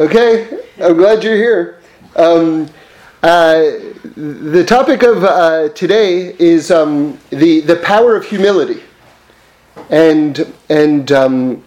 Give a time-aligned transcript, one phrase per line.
[0.00, 0.48] Okay,
[0.80, 1.78] I'm glad you're here.
[2.16, 2.70] Um,
[3.22, 3.60] uh,
[4.16, 8.82] the topic of uh, today is um, the the power of humility,
[9.90, 11.62] and and um,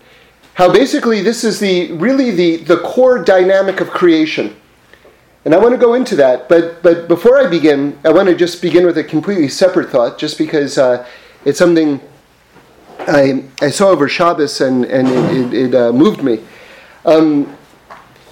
[0.55, 4.55] how basically this is the really the the core dynamic of creation.
[5.45, 8.35] And I want to go into that, but but before I begin, I want to
[8.35, 11.05] just begin with a completely separate thought, just because uh,
[11.45, 12.01] it's something
[13.01, 16.43] I I saw over Shabbos and and it, it, it uh, moved me.
[17.05, 17.55] Um,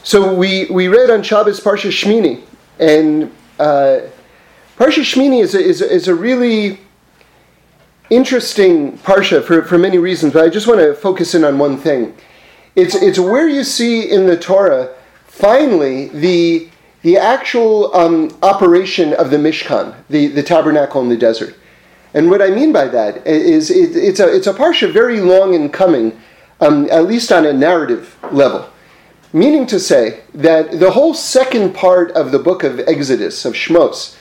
[0.03, 2.43] so we, we read on Shabbos Parsha Shmini,
[2.79, 4.01] and uh,
[4.77, 6.79] Parsha Shmini is a, is, a, is a really
[8.09, 11.77] interesting Parsha for, for many reasons, but I just want to focus in on one
[11.77, 12.15] thing.
[12.75, 14.95] It's, it's where you see in the Torah,
[15.27, 16.69] finally, the,
[17.03, 21.55] the actual um, operation of the Mishkan, the, the tabernacle in the desert.
[22.13, 25.53] And what I mean by that is it, it's, a, it's a Parsha very long
[25.53, 26.19] in coming,
[26.59, 28.69] um, at least on a narrative level.
[29.33, 34.17] Meaning to say that the whole second part of the book of Exodus, of Shmos,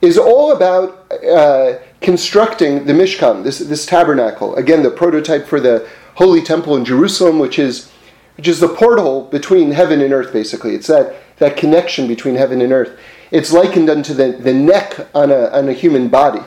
[0.00, 4.56] is all about uh, constructing the Mishkan, this, this tabernacle.
[4.56, 7.90] Again, the prototype for the Holy Temple in Jerusalem, which is,
[8.36, 10.74] which is the portal between heaven and earth, basically.
[10.74, 12.98] It's that, that connection between heaven and earth.
[13.30, 16.42] It's likened unto the, the neck on a, on a human body,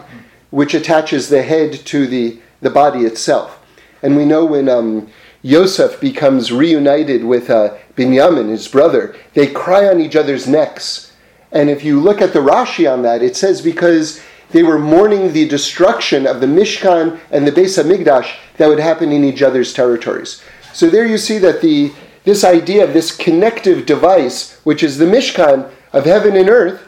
[0.49, 3.59] which attaches the head to the, the body itself.
[4.01, 5.09] And we know when um,
[5.41, 11.13] Yosef becomes reunited with uh, Binyamin, his brother, they cry on each other's necks.
[11.51, 15.33] And if you look at the Rashi on that, it says because they were mourning
[15.33, 19.73] the destruction of the Mishkan and the Beis Hamikdash that would happen in each other's
[19.73, 20.41] territories.
[20.73, 21.91] So there you see that the
[22.23, 26.87] this idea of this connective device, which is the Mishkan of heaven and earth,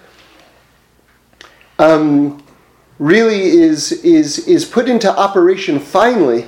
[1.80, 2.44] um,
[3.00, 6.46] really is, is, is put into operation finally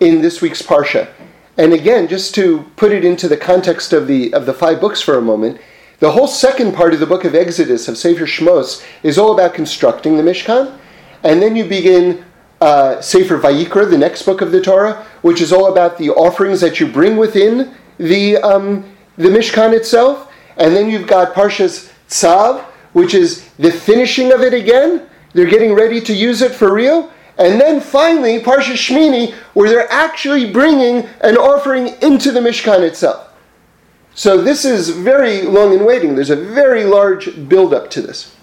[0.00, 1.08] in this week's Parsha.
[1.56, 5.00] And again, just to put it into the context of the, of the five books
[5.00, 5.60] for a moment,
[6.00, 9.54] the whole second part of the book of Exodus, of Sefer Shmos, is all about
[9.54, 10.76] constructing the Mishkan.
[11.22, 12.24] And then you begin
[12.60, 16.60] uh, Sefer Vayikra, the next book of the Torah, which is all about the offerings
[16.60, 18.84] that you bring within the, um,
[19.16, 20.32] the Mishkan itself.
[20.56, 25.08] And then you've got Parshas Tzav, which is the finishing of it again.
[25.32, 27.12] They're getting ready to use it for real.
[27.36, 33.30] And then finally, Parsha Shmini, where they're actually bringing an offering into the Mishkan itself.
[34.14, 36.14] So this is very long in waiting.
[36.14, 38.34] There's a very large build-up to this.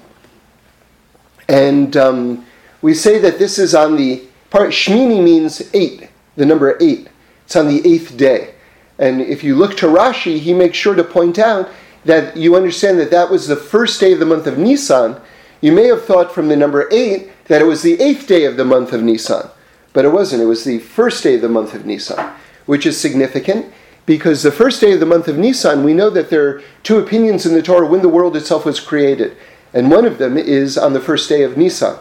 [1.47, 2.45] And um,
[2.81, 7.07] we say that this is on the part Shmini means eight, the number eight.
[7.45, 8.55] It's on the eighth day.
[8.99, 11.69] And if you look to Rashi, he makes sure to point out
[12.03, 15.19] that you understand that that was the first day of the month of Nisan.
[15.61, 18.57] You may have thought from the number eight that it was the eighth day of
[18.57, 19.49] the month of Nisan,
[19.93, 20.41] but it wasn't.
[20.41, 22.33] It was the first day of the month of Nisan,
[22.65, 23.73] which is significant
[24.05, 26.97] because the first day of the month of Nisan, we know that there are two
[26.97, 29.37] opinions in the Torah when the world itself was created,
[29.73, 31.97] and one of them is on the first day of Nisan.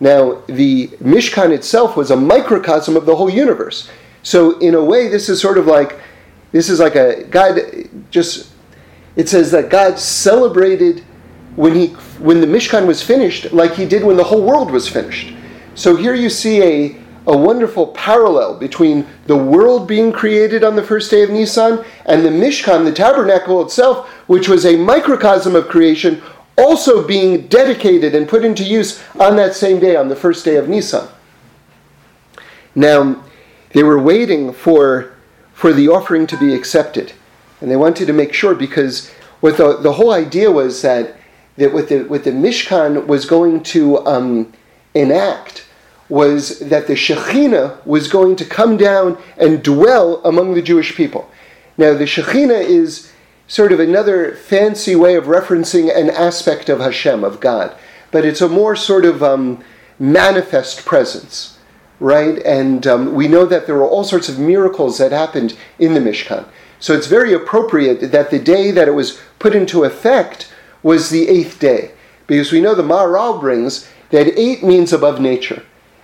[0.00, 3.88] Now, the Mishkan itself was a microcosm of the whole universe.
[4.22, 5.98] So, in a way, this is sort of like
[6.52, 7.60] this is like a God
[8.10, 8.52] just.
[9.14, 11.02] It says that God celebrated
[11.56, 14.88] when he when the Mishkan was finished, like he did when the whole world was
[14.88, 15.34] finished.
[15.74, 16.96] So here you see a
[17.26, 22.24] a wonderful parallel between the world being created on the first day of Nisan and
[22.24, 26.22] the Mishkan, the tabernacle itself, which was a microcosm of creation,
[26.56, 30.56] also being dedicated and put into use on that same day, on the first day
[30.56, 31.08] of Nisan.
[32.76, 33.24] Now,
[33.70, 35.12] they were waiting for,
[35.52, 37.12] for the offering to be accepted.
[37.60, 41.16] And they wanted to make sure because what the, the whole idea was that,
[41.56, 44.52] that what, the, what the Mishkan was going to um,
[44.94, 45.66] enact
[46.08, 51.28] was that the Shekhinah was going to come down and dwell among the Jewish people.
[51.76, 53.12] Now, the Shekhinah is
[53.48, 57.76] sort of another fancy way of referencing an aspect of Hashem, of God,
[58.10, 59.62] but it's a more sort of um,
[59.98, 61.58] manifest presence,
[62.00, 62.38] right?
[62.44, 66.00] And um, we know that there were all sorts of miracles that happened in the
[66.00, 66.46] Mishkan.
[66.78, 70.52] So it's very appropriate that the day that it was put into effect
[70.86, 71.90] was the eighth day,
[72.28, 75.62] because we know the Maharal brings that eight means above nature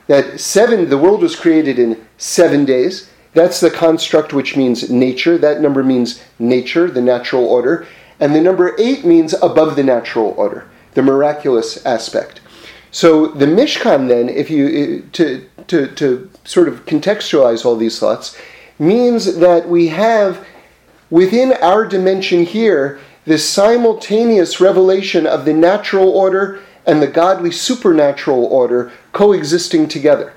[0.09, 3.09] that seven, the world was created in seven days.
[3.35, 5.39] That's the construct which means nature.
[5.39, 7.87] That number means nature, the natural order.
[8.21, 12.41] And the number eight means above the natural order, the miraculous aspect.
[12.91, 17.99] So the Mishkan, then, if you eh, to, to, to sort of contextualize all these
[17.99, 18.37] thoughts,
[18.79, 20.45] means that we have
[21.11, 28.45] within our dimension here this simultaneous revelation of the natural order and the godly supernatural
[28.47, 30.33] order coexisting together,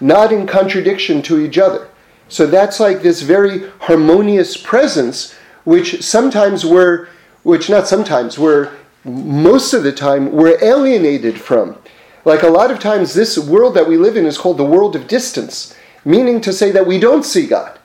[0.00, 1.88] not in contradiction to each other.
[2.28, 5.34] So that's like this very harmonious presence
[5.64, 7.08] which sometimes were,
[7.42, 8.72] which not sometimes, were
[9.04, 11.76] most of the time were alienated from.
[12.24, 14.94] Like a lot of times, this world that we live in is called the world
[14.94, 15.74] of distance,
[16.04, 17.78] meaning to say that we don't see God.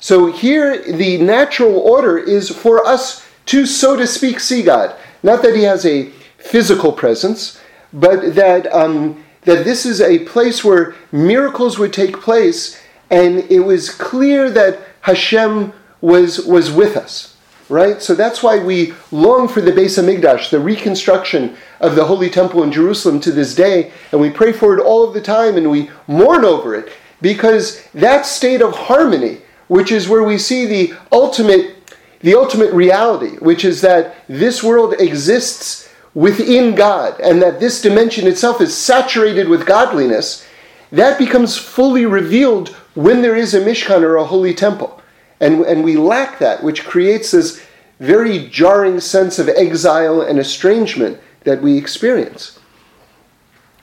[0.00, 4.96] So here, the natural order is for us to, so to speak, see God.
[5.22, 7.60] Not that He has a physical presence,
[7.92, 12.80] but that, um, that this is a place where miracles would take place,
[13.10, 17.34] and it was clear that Hashem was, was with us.
[17.70, 18.00] Right?
[18.00, 22.62] So that's why we long for the Beis Hamikdash, the reconstruction of the Holy Temple
[22.62, 25.70] in Jerusalem to this day, and we pray for it all of the time and
[25.70, 26.90] we mourn over it,
[27.20, 31.77] because that state of harmony, which is where we see the ultimate
[32.20, 38.26] the ultimate reality, which is that this world exists within God and that this dimension
[38.26, 40.46] itself is saturated with godliness,
[40.90, 45.00] that becomes fully revealed when there is a Mishkan or a holy temple.
[45.40, 47.62] And, and we lack that, which creates this
[48.00, 52.58] very jarring sense of exile and estrangement that we experience.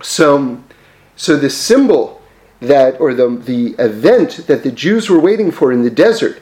[0.01, 0.61] So,
[1.15, 2.21] so the symbol
[2.59, 6.41] that, or the, the event that the Jews were waiting for in the desert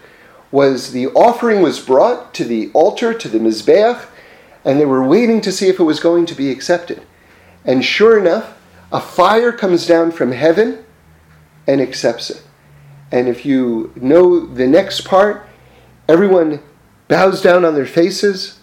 [0.53, 4.05] was the offering was brought to the altar, to the Mizbeach,
[4.63, 7.01] and they were waiting to see if it was going to be accepted.
[7.65, 8.55] And sure enough,
[8.91, 10.85] a fire comes down from heaven
[11.65, 12.43] and accepts it.
[13.11, 15.47] And if you know the next part,
[16.07, 16.61] everyone
[17.07, 18.59] bows down on their faces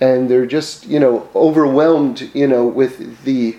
[0.00, 3.58] and they're just, you know, overwhelmed, you know, with the,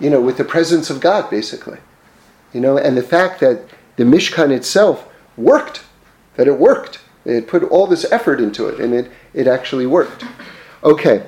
[0.00, 1.78] you know, with the presence of God, basically.
[2.54, 5.84] You know, and the fact that the Mishkan itself worked,
[6.36, 7.00] that it worked.
[7.28, 10.24] They had put all this effort into it and it, it actually worked.
[10.82, 11.26] Okay.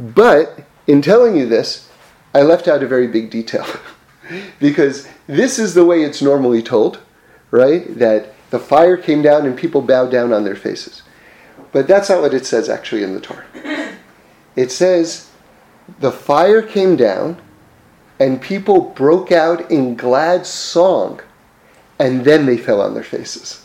[0.00, 1.88] But in telling you this,
[2.34, 3.64] I left out a very big detail.
[4.58, 6.98] because this is the way it's normally told,
[7.52, 7.96] right?
[7.96, 11.02] That the fire came down and people bowed down on their faces.
[11.70, 13.44] But that's not what it says actually in the Torah.
[14.56, 15.30] It says,
[16.00, 17.40] the fire came down
[18.18, 21.20] and people broke out in glad song
[22.00, 23.64] and then they fell on their faces.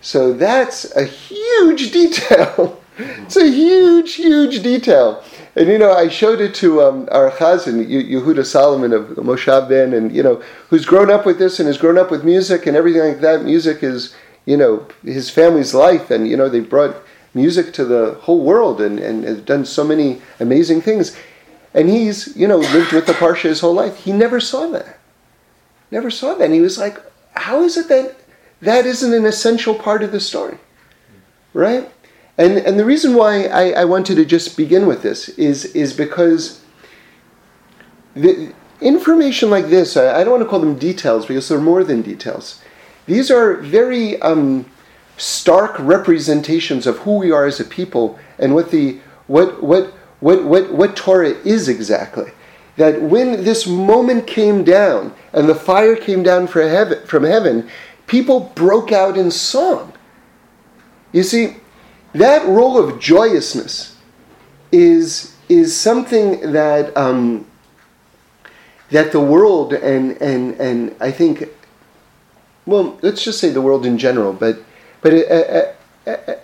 [0.00, 2.80] So that's a huge detail.
[2.98, 5.22] it's a huge, huge detail.
[5.56, 9.94] And you know, I showed it to um, our chazan, Yehuda Solomon of Moshav Band,
[9.94, 12.76] and you know, who's grown up with this and has grown up with music and
[12.76, 13.44] everything like that.
[13.44, 14.14] Music is,
[14.46, 16.96] you know, his family's life, and you know, they brought
[17.34, 21.16] music to the whole world and, and has done so many amazing things.
[21.74, 23.96] And he's, you know, lived with the Parsha his whole life.
[23.98, 24.98] He never saw that.
[25.90, 26.44] Never saw that.
[26.44, 26.98] And he was like,
[27.34, 28.19] how is it that
[28.62, 30.58] that isn't an essential part of the story?
[31.52, 31.90] Right?
[32.38, 35.92] And, and the reason why I, I wanted to just begin with this is, is
[35.92, 36.62] because
[38.14, 41.84] the information like this, I, I don't want to call them details because they're more
[41.84, 42.60] than details.
[43.06, 44.66] These are very um,
[45.16, 50.44] stark representations of who we are as a people and what the what what what
[50.44, 52.30] what, what Torah is exactly.
[52.76, 57.68] That when this moment came down and the fire came down from heaven, from heaven,
[58.10, 59.92] people broke out in song.
[61.12, 61.56] You see,
[62.12, 63.96] that role of joyousness
[64.72, 67.46] is is something that um,
[68.90, 71.48] that the world and and and I think,
[72.66, 74.58] well, let's just say the world in general, but
[75.02, 75.72] but uh,
[76.06, 76.34] uh, uh,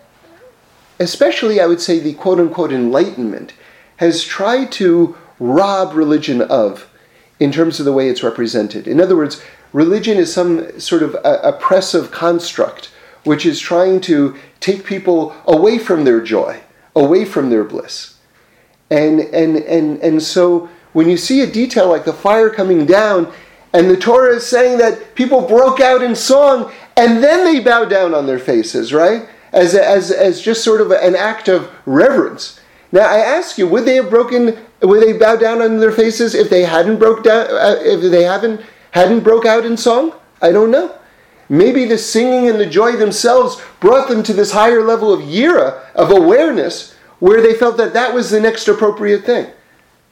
[1.01, 3.55] especially, I would say, the quote unquote Enlightenment
[3.97, 6.89] has tried to rob religion of
[7.41, 8.87] in terms of the way it's represented.
[8.87, 9.43] In other words,
[9.77, 12.91] religion is some sort of oppressive construct
[13.25, 16.59] which is trying to take people away from their joy,
[16.95, 18.17] away from their bliss.
[18.89, 23.31] And, and, and, and so when you see a detail like the fire coming down,
[23.75, 27.85] and the Torah is saying that people broke out in song and then they bow
[27.85, 29.29] down on their faces, right?
[29.53, 32.61] As, as, as just sort of an act of reverence.
[32.93, 36.35] Now I ask you, would they have broken, would they bow down on their faces
[36.35, 38.63] if they hadn't broke down, uh, if they haven't
[38.93, 40.13] hadn't broke out in song?
[40.41, 40.97] I don't know.
[41.49, 45.85] Maybe the singing and the joy themselves brought them to this higher level of yira,
[45.95, 49.51] of awareness, where they felt that that was the next appropriate thing.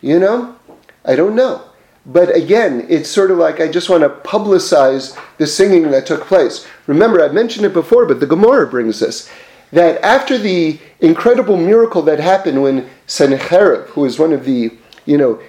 [0.00, 0.57] You know?
[1.04, 1.62] I don't know.
[2.07, 6.26] But again, it's sort of like I just want to publicize the singing that took
[6.26, 6.66] place.
[6.87, 9.31] Remember, I've mentioned it before, but the Gemara brings this
[9.73, 14.71] that after the incredible miracle that happened when Sennacherib, who was one of the,
[15.04, 15.43] you know,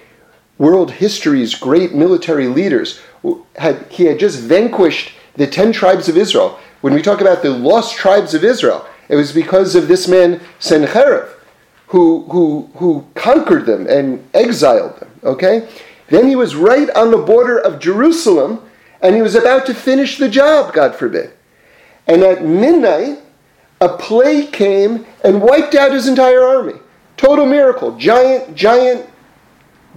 [0.58, 3.00] world history's great military leaders,
[3.56, 6.58] had he had just vanquished the ten tribes of Israel.
[6.80, 10.40] When we talk about the lost tribes of Israel, it was because of this man
[10.58, 11.28] Sennacherib,
[11.88, 15.10] who who who conquered them and exiled them.
[15.24, 15.68] Okay,
[16.08, 18.62] then he was right on the border of Jerusalem
[19.00, 21.32] and he was about to finish the job, God forbid.
[22.06, 23.18] And at midnight,
[23.80, 26.80] a plague came and wiped out his entire army.
[27.16, 27.96] Total miracle.
[27.96, 29.08] Giant, giant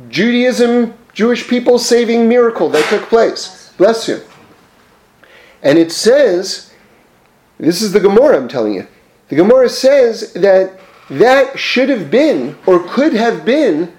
[0.08, 3.74] Judaism, Jewish people saving miracle that took place.
[3.77, 4.22] Bless you.
[5.62, 6.74] And it says,
[7.58, 8.88] this is the Gemara I'm telling you.
[9.27, 10.79] The Gemara says that
[11.10, 13.94] that should have been or could have been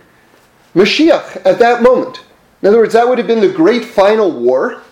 [0.75, 2.23] Mashiach at that moment.
[2.62, 4.83] In other words, that would have been the great final war.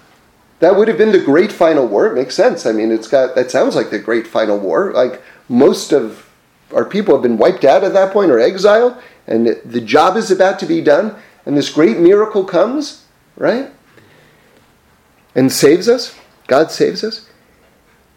[0.61, 2.07] That would have been the great final war.
[2.09, 2.67] It makes sense.
[2.67, 4.93] I mean, it's got that sounds like the great final war.
[4.93, 6.29] Like most of
[6.75, 8.97] our people have been wiped out at that point or exiled,
[9.29, 11.15] and the job is about to be done,
[11.47, 13.05] and this great miracle comes,
[13.37, 13.71] right?
[15.35, 16.19] And saves us.
[16.47, 17.29] God saves us.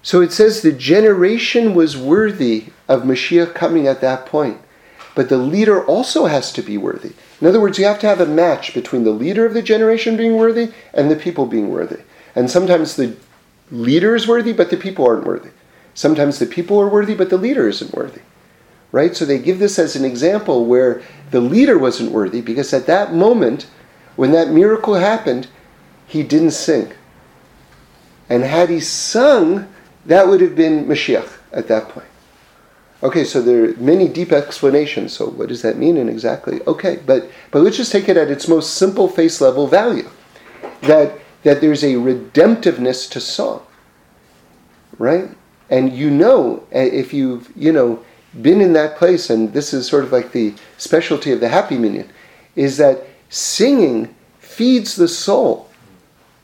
[0.02, 4.60] So it says the generation was worthy of Mashiach coming at that point.
[5.14, 7.12] But the leader also has to be worthy.
[7.42, 10.16] In other words, you have to have a match between the leader of the generation
[10.16, 12.02] being worthy and the people being worthy.
[12.34, 13.18] And sometimes the
[13.70, 15.50] leader is worthy, but the people aren't worthy.
[15.94, 18.22] Sometimes the people are worthy, but the leader isn't worthy.
[18.92, 19.16] Right?
[19.16, 23.14] So they give this as an example where the leader wasn't worthy because at that
[23.14, 23.68] moment,
[24.16, 25.48] when that miracle happened,
[26.06, 26.92] he didn't sing.
[28.30, 29.68] And had he sung,
[30.06, 32.08] that would have been Mashiach at that point.
[33.04, 35.14] Okay, so there are many deep explanations.
[35.14, 36.62] So what does that mean and exactly?
[36.68, 40.10] Okay, but but let's just take it at its most simple face level value.
[40.82, 43.66] That that there's a redemptiveness to song.
[45.00, 45.30] Right?
[45.70, 48.04] And you know eh, if you've, you know,
[48.40, 51.78] been in that place, and this is sort of like the specialty of the happy
[51.78, 52.10] minyan,
[52.56, 55.70] is that singing feeds the soul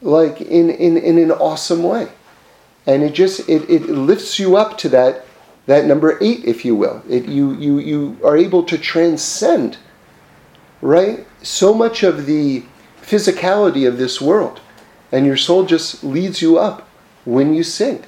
[0.01, 2.07] like in, in, in an awesome way.
[2.85, 5.25] And it just it, it lifts you up to that
[5.67, 7.03] that number eight, if you will.
[7.07, 9.77] It, you, you, you are able to transcend,
[10.81, 11.27] right?
[11.43, 12.63] So much of the
[13.01, 14.61] physicality of this world.
[15.11, 16.87] And your soul just leads you up
[17.25, 18.03] when you sing.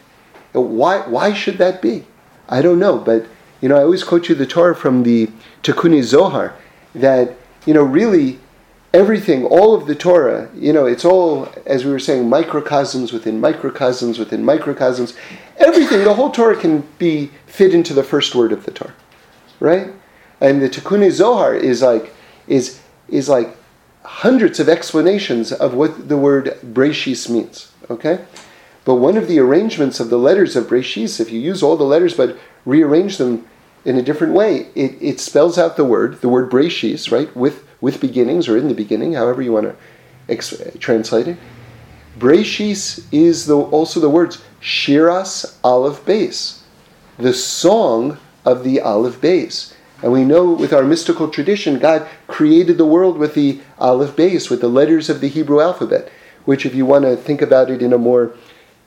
[0.53, 2.05] Why, why should that be?
[2.48, 3.25] I don't know, but
[3.62, 5.30] you know, I always quote you the Torah from the
[5.63, 6.56] Tikkun Zohar
[6.96, 7.36] that,
[7.66, 8.39] you know, really
[8.94, 13.39] everything, all of the Torah, you know, it's all, as we were saying, microcosms within
[13.39, 15.13] microcosms within microcosms.
[15.58, 18.96] Everything, the whole Torah can be fit into the first word of the Torah,
[19.60, 19.92] right?
[20.42, 22.13] And the Tikkun Zohar is like
[22.48, 23.56] is is like
[24.04, 27.72] hundreds of explanations of what the word Breshis means.
[27.89, 28.24] Okay,
[28.86, 31.84] but one of the arrangements of the letters of Breshis, if you use all the
[31.84, 33.46] letters but rearrange them
[33.86, 37.65] in a different way, it, it spells out the word, the word Breshis, right, with
[37.81, 39.75] with beginnings or in the beginning, however you want to
[40.27, 41.38] ex- translate it.
[42.17, 46.59] Breshis is the, also the words Shiras Aleph Beis,
[47.17, 49.74] the song of the Aleph Beis.
[50.01, 54.50] And we know with our mystical tradition, God created the world with the Aleph Beis,
[54.50, 56.09] with the letters of the Hebrew alphabet,
[56.45, 58.33] which, if you want to think about it in a more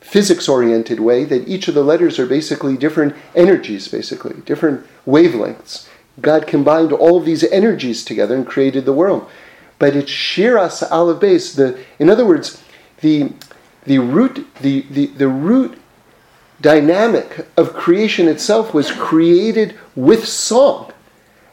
[0.03, 5.89] physics oriented way, that each of the letters are basically different energies, basically, different wavelengths.
[6.21, 9.29] God combined all of these energies together and created the world.
[9.79, 11.57] But it's Shiras Aleph Beis.
[11.57, 12.63] The, in other words,
[13.01, 13.33] the,
[13.85, 15.79] the, root, the, the, the root
[16.61, 20.93] dynamic of creation itself was created with song.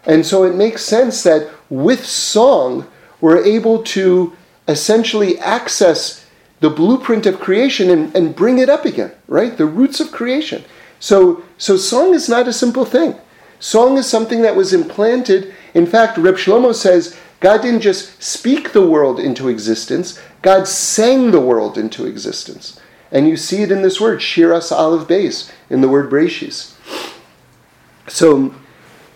[0.05, 2.87] And so it makes sense that with song,
[3.21, 4.35] we're able to
[4.67, 6.25] essentially access
[6.59, 9.57] the blueprint of creation and, and bring it up again, right?
[9.57, 10.63] The roots of creation.
[10.99, 13.15] So, so song is not a simple thing.
[13.59, 15.53] Song is something that was implanted.
[15.73, 21.31] In fact, Reb Shlomo says God didn't just speak the world into existence, God sang
[21.31, 22.79] the world into existence.
[23.11, 26.75] And you see it in this word, Shiras Aleph Beis, in the word Breshis.
[28.07, 28.53] So,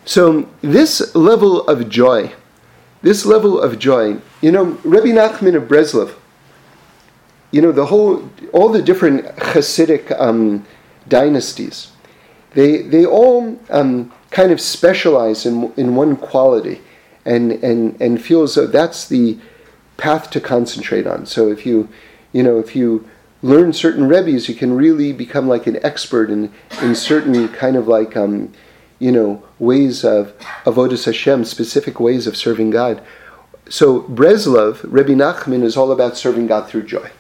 [0.06, 2.34] so this level of joy,
[3.02, 6.16] this level of joy, you know, Rabbi Nachman of Breslov,
[7.54, 10.66] you know, the whole, all the different Hasidic um,
[11.08, 11.92] dynasties,
[12.56, 16.82] they, they all um, kind of specialize in, in one quality
[17.26, 19.38] and, and, and feel as though that's the
[19.98, 21.28] path to concentrate on.
[21.28, 21.88] So if you,
[22.32, 23.08] you know, if you
[23.44, 27.88] learn certain rebbes, you can really become like an expert in, in certain kind of
[27.88, 28.52] like, um,
[28.98, 33.04] you know, ways of avodas Hashem, specific ways of serving God.
[33.70, 37.12] So Breslov, Rebbe Nachman, is all about serving God through joy,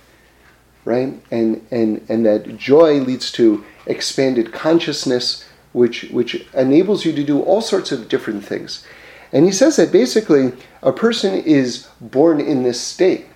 [0.85, 1.13] right?
[1.31, 7.41] And and and that joy leads to expanded consciousness, which, which enables you to do
[7.41, 8.85] all sorts of different things.
[9.31, 13.27] And he says that basically a person is born in this state.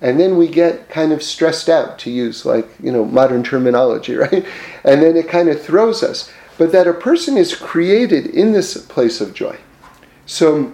[0.00, 4.14] And then we get kind of stressed out, to use like, you know, modern terminology,
[4.16, 4.44] right?
[4.84, 6.30] And then it kind of throws us.
[6.56, 9.58] But that a person is created in this place of joy.
[10.24, 10.72] So,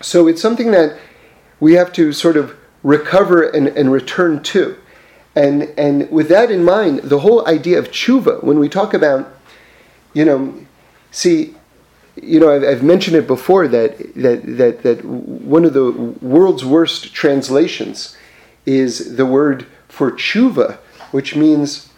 [0.00, 0.98] so it's something that
[1.60, 4.76] we have to sort of recover and, and return to.
[5.34, 9.32] And, and with that in mind, the whole idea of tshuva, when we talk about
[10.14, 10.54] you know,
[11.10, 11.54] see,
[12.16, 16.64] you know, I've, I've, mentioned it before that, that, that, that one of the world's
[16.64, 18.16] worst translations
[18.66, 20.76] is the word for tshuva,
[21.10, 21.88] which means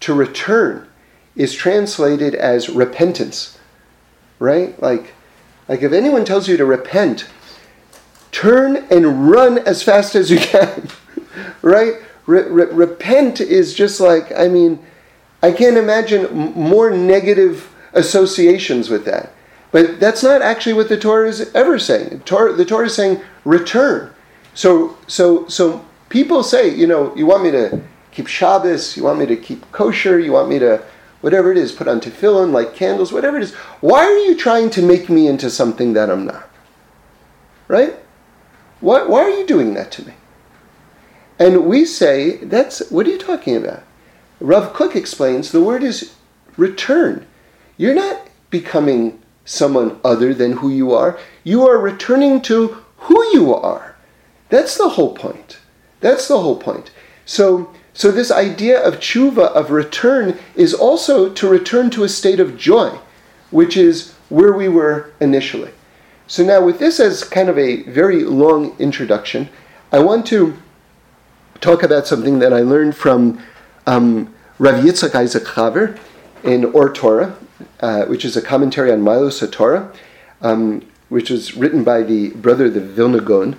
[0.00, 0.88] to return,
[1.36, 3.58] is translated as repentance,
[4.38, 4.80] right?
[4.82, 5.14] Like,
[5.68, 7.28] like if anyone tells you to repent,
[8.32, 10.88] turn and run as fast as you can,
[11.62, 11.94] right?
[12.30, 14.78] Re- re- repent is just like, I mean,
[15.42, 19.32] I can't imagine more negative associations with that.
[19.72, 22.08] But that's not actually what the Torah is ever saying.
[22.10, 24.12] The Torah, the Torah is saying return.
[24.54, 27.82] So, so, so people say, you know, you want me to
[28.12, 30.82] keep Shabbos, you want me to keep kosher, you want me to,
[31.22, 33.54] whatever it is, put on tefillin, light candles, whatever it is.
[33.80, 36.48] Why are you trying to make me into something that I'm not?
[37.66, 37.96] Right?
[38.80, 40.14] Why, why are you doing that to me?
[41.40, 43.82] And we say, that's, what are you talking about?
[44.40, 46.14] Rav Kook explains, the word is
[46.58, 47.26] return.
[47.78, 51.18] You're not becoming someone other than who you are.
[51.42, 53.96] You are returning to who you are.
[54.50, 55.58] That's the whole point.
[56.00, 56.90] That's the whole point.
[57.24, 62.40] So, so this idea of tshuva, of return, is also to return to a state
[62.40, 62.98] of joy,
[63.50, 65.70] which is where we were initially.
[66.26, 69.48] So now, with this as kind of a very long introduction,
[69.90, 70.56] I want to
[71.60, 73.42] talk about something that I learned from
[73.86, 75.98] um, Rav Yitzchak Isaac Chaver
[76.42, 77.36] in Or Torah,
[77.80, 79.92] uh, which is a commentary on Maalos Torah,
[80.40, 83.56] um, which was written by the brother of the Vilna Gaon,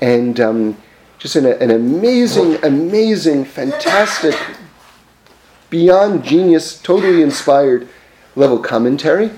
[0.00, 0.76] and um,
[1.18, 4.36] just an, an amazing, amazing, fantastic,
[5.70, 7.88] beyond genius, totally inspired
[8.36, 9.30] level commentary.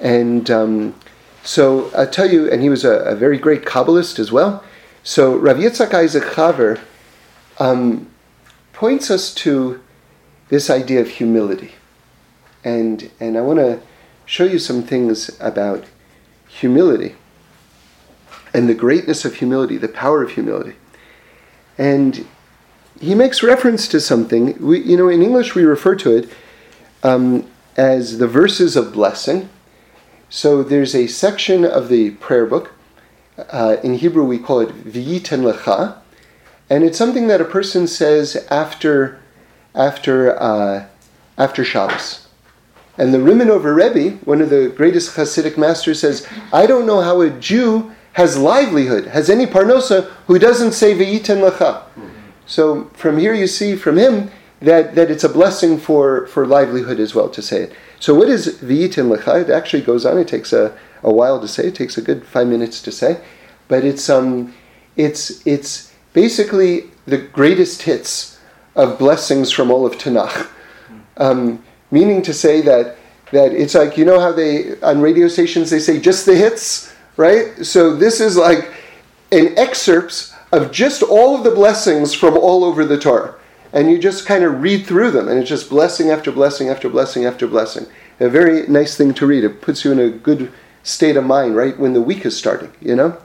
[0.00, 0.94] And um,
[1.44, 4.64] so I'll tell you, and he was a, a, very great Kabbalist as well.
[5.04, 6.80] So Rav Yitzchak Isaac Chaver
[7.62, 8.08] um,
[8.72, 9.80] points us to
[10.48, 11.72] this idea of humility.
[12.64, 13.80] And, and I want to
[14.26, 15.84] show you some things about
[16.48, 17.14] humility
[18.52, 20.74] and the greatness of humility, the power of humility.
[21.78, 22.26] And
[23.00, 24.58] he makes reference to something.
[24.58, 26.30] We, you know, in English we refer to it
[27.04, 29.48] um, as the verses of blessing.
[30.28, 32.72] So there's a section of the prayer book.
[33.38, 36.01] Uh, in Hebrew we call it V'yiten Lecha.
[36.70, 39.20] And it's something that a person says after,
[39.74, 40.86] after, uh,
[41.36, 42.28] after Shabbos.
[42.98, 47.20] And the Rimanover Rebbe, one of the greatest Hasidic masters, says, I don't know how
[47.20, 51.84] a Jew has livelihood, has any parnosa, who doesn't say V'yiten Lecha.
[52.44, 57.00] So from here you see from him that, that it's a blessing for, for livelihood
[57.00, 57.72] as well to say it.
[57.98, 59.42] So what is V'yiten Lecha?
[59.42, 62.26] It actually goes on, it takes a, a while to say, it takes a good
[62.26, 63.22] five minutes to say.
[63.68, 64.54] But it's, um,
[64.96, 68.38] it's, it's basically the greatest hits
[68.74, 70.48] of blessings from all of Tanakh.
[71.16, 72.96] Um, meaning to say that
[73.32, 76.94] that it's like you know how they on radio stations they say just the hits,
[77.16, 77.64] right?
[77.64, 78.70] So this is like
[79.30, 83.34] an excerpts of just all of the blessings from all over the Torah.
[83.72, 86.90] And you just kind of read through them, and it's just blessing after blessing after
[86.90, 87.86] blessing after blessing.
[88.20, 89.44] A very nice thing to read.
[89.44, 92.70] It puts you in a good state of mind, right, when the week is starting,
[92.82, 93.16] you know?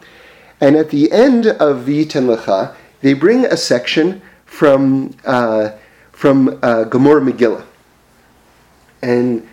[0.59, 5.71] And at the end of V'yiten Lecha, they bring a section from, uh,
[6.11, 7.65] from uh, Gemara Megillah.
[9.01, 9.47] And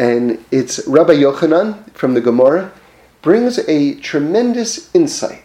[0.00, 2.72] and it's Rabbi Yochanan from the Gemara
[3.20, 5.42] brings a tremendous insight,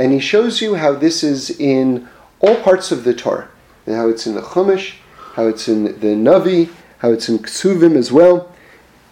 [0.00, 2.08] and he shows you how this is in
[2.40, 3.48] all parts of the Torah,
[3.86, 4.94] and how it's in the Chumash,
[5.34, 8.52] how it's in the Navi, how it's in Ksuvim as well,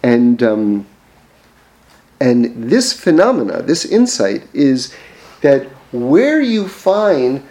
[0.03, 0.85] and um,
[2.23, 4.95] and this phenomena, this insight, is
[5.41, 7.43] that where you find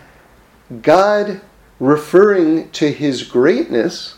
[0.81, 1.41] God
[1.79, 4.17] referring to His greatness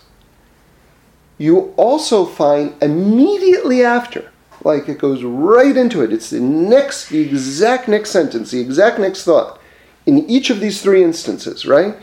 [1.39, 4.31] you also find immediately after,
[4.63, 8.99] like it goes right into it, it's the next, the exact next sentence, the exact
[8.99, 9.61] next thought,
[10.07, 11.97] in each of these three instances, right?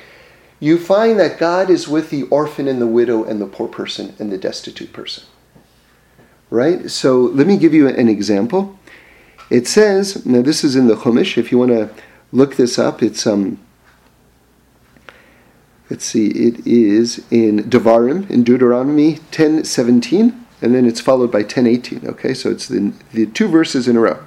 [0.60, 4.14] You find that God is with the orphan and the widow and the poor person
[4.20, 5.24] and the destitute person.
[6.52, 6.92] Right?
[6.92, 8.78] So let me give you an example.
[9.50, 11.90] It says, now this is in the Chumash, if you want to
[12.32, 13.60] look this up, it's um,
[15.90, 22.06] let's see, it is in Devarim, in Deuteronomy 10:17, and then it's followed by 10:18.
[22.06, 24.24] Okay, so it's the, the two verses in a row.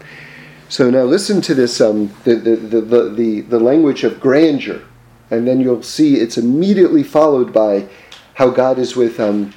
[0.68, 4.82] So now listen to this, um, the, the, the, the, the, language of grandeur,
[5.30, 7.86] and then you'll see it's immediately followed by
[8.34, 9.54] how God is with, um,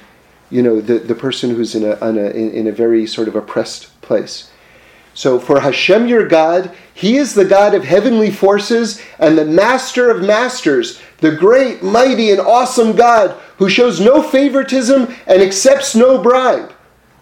[0.50, 4.00] you know, the, the person who's in a, a, in a very sort of oppressed
[4.00, 4.50] place.
[5.14, 10.10] So for Hashem your God, He is the God of heavenly forces and the master
[10.10, 16.22] of masters, the great, mighty, and awesome God who shows no favoritism and accepts no
[16.22, 16.72] bribe.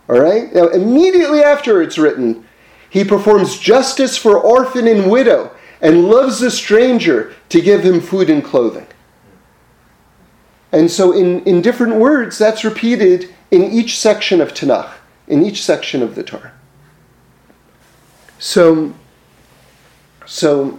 [0.08, 0.54] All right?
[0.54, 2.44] Now, immediately after it's written,
[2.90, 8.30] he performs justice for orphan and widow and loves the stranger to give him food
[8.30, 8.86] and clothing.
[10.76, 14.92] And so, in, in different words, that's repeated in each section of Tanakh,
[15.26, 16.52] in each section of the Torah.
[18.38, 18.92] So,
[20.26, 20.78] so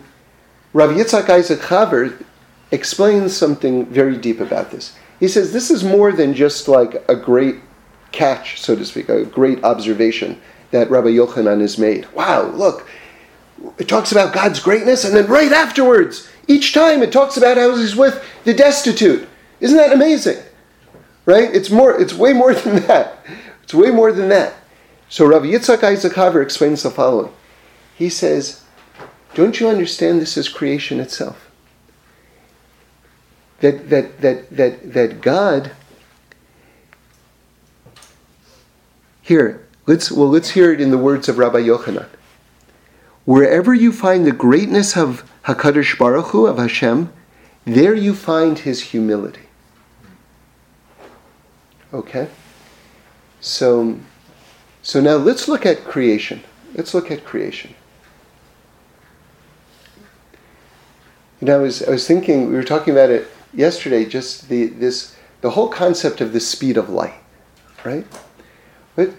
[0.74, 2.24] Rav Yitzhak Isaac Chaver
[2.70, 4.96] explains something very deep about this.
[5.20, 7.56] He says this is more than just like a great
[8.12, 12.06] catch, so to speak, a great observation that Rabbi Yochanan has made.
[12.14, 12.88] Wow, look,
[13.80, 17.76] it talks about God's greatness, and then right afterwards, each time it talks about how
[17.76, 19.28] he's with the destitute.
[19.60, 20.38] Isn't that amazing?
[21.26, 21.54] Right?
[21.54, 22.00] It's more.
[22.00, 23.26] It's way more than that.
[23.64, 24.54] It's way more than that.
[25.10, 27.32] So Rabbi Yitzhak Isaac Haver explains the following.
[27.96, 28.64] He says,
[29.34, 31.50] "Don't you understand this is creation itself?
[33.60, 35.72] That that that that that God."
[39.22, 42.08] Here, let's well, let's hear it in the words of Rabbi Yochanan.
[43.26, 47.12] Wherever you find the greatness of Hakadosh Baruch Hu of Hashem,
[47.66, 49.47] there you find His humility.
[51.94, 52.28] Okay?
[53.40, 54.00] So,
[54.82, 56.44] so now let's look at creation.
[56.76, 57.76] Let's look at creation.
[61.40, 64.68] You know, I was, I was thinking, we were talking about it yesterday, just the,
[64.68, 67.14] this, the whole concept of the speed of light,
[67.84, 68.06] right?
[68.96, 69.12] But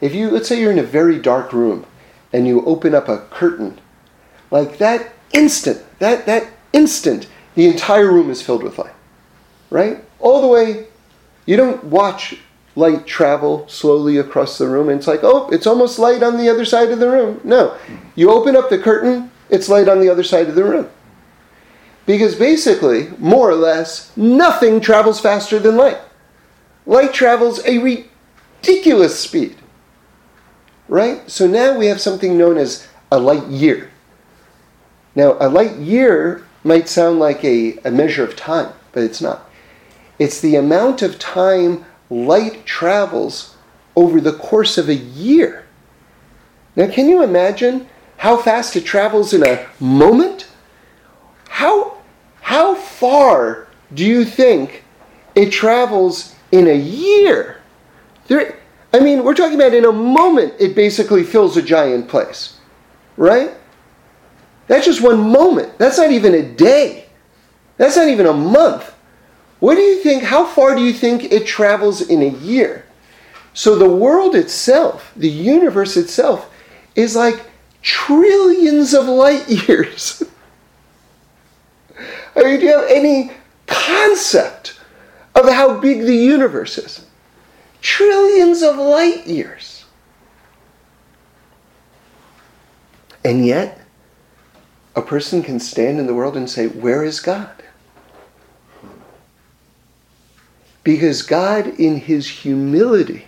[0.00, 1.86] if you, let's say you're in a very dark room
[2.32, 3.80] and you open up a curtain,
[4.50, 8.94] like that instant, that, that instant, the entire room is filled with light,
[9.70, 10.04] right?
[10.18, 10.88] All the way
[11.50, 12.36] you don't watch
[12.76, 16.48] light travel slowly across the room and it's like, oh, it's almost light on the
[16.48, 17.40] other side of the room.
[17.42, 17.76] No.
[18.14, 20.88] You open up the curtain, it's light on the other side of the room.
[22.06, 25.98] Because basically, more or less, nothing travels faster than light.
[26.86, 29.56] Light travels a ridiculous speed.
[30.86, 31.28] Right?
[31.28, 33.90] So now we have something known as a light year.
[35.16, 39.49] Now, a light year might sound like a, a measure of time, but it's not.
[40.20, 43.56] It's the amount of time light travels
[43.96, 45.64] over the course of a year.
[46.76, 50.46] Now, can you imagine how fast it travels in a moment?
[51.48, 51.96] How,
[52.42, 54.84] how far do you think
[55.34, 57.62] it travels in a year?
[58.28, 58.58] There,
[58.92, 62.58] I mean, we're talking about in a moment, it basically fills a giant place,
[63.16, 63.52] right?
[64.66, 65.78] That's just one moment.
[65.78, 67.06] That's not even a day.
[67.78, 68.94] That's not even a month.
[69.60, 70.24] What do you think?
[70.24, 72.86] How far do you think it travels in a year?
[73.52, 76.52] So the world itself, the universe itself,
[76.94, 77.44] is like
[77.82, 80.22] trillions of light years.
[82.34, 83.32] I mean, do you have any
[83.66, 84.80] concept
[85.34, 87.04] of how big the universe is?
[87.82, 89.84] Trillions of light years.
[93.24, 93.80] And yet,
[94.96, 97.59] a person can stand in the world and say, Where is God?
[100.82, 103.26] Because God, in his humility,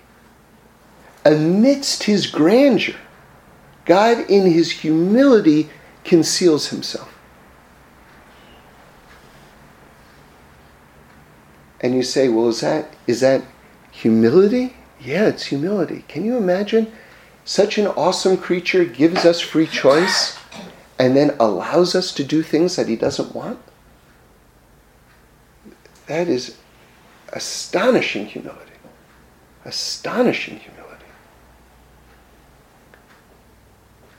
[1.25, 2.97] amidst his grandeur,
[3.85, 5.69] God, in his humility,
[6.05, 7.13] conceals himself.
[11.81, 13.43] And you say, well, is that, is that
[13.91, 14.77] humility?
[15.01, 16.05] Yeah, it's humility.
[16.07, 16.93] Can you imagine?
[17.45, 20.39] Such an awesome creature gives us free choice
[20.99, 23.59] and then allows us to do things that he doesn't want?
[26.07, 26.57] That is
[27.33, 28.73] astonishing humility.
[29.65, 30.83] Astonishing humility.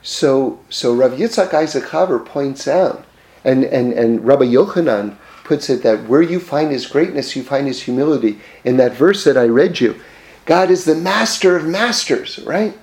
[0.02, 3.04] So, so Rav Yitzhak Isaac Haver points out,
[3.44, 7.66] and, and, and Rabbi Yochanan puts it that where you find his greatness, you find
[7.66, 8.40] his humility.
[8.64, 10.00] In that verse that I read you,
[10.46, 12.76] God is the master of masters, right?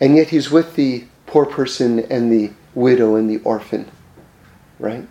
[0.00, 3.90] And yet he's with the poor person and the widow and the orphan,
[4.78, 5.06] right?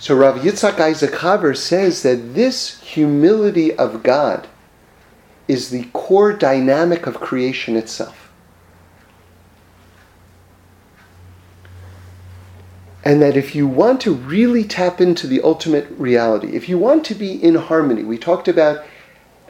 [0.00, 4.48] So Rav Yitzhak Isaac Haver says that this humility of God
[5.46, 8.32] is the core dynamic of creation itself.
[13.04, 17.04] And that if you want to really tap into the ultimate reality, if you want
[17.04, 18.82] to be in harmony, we talked about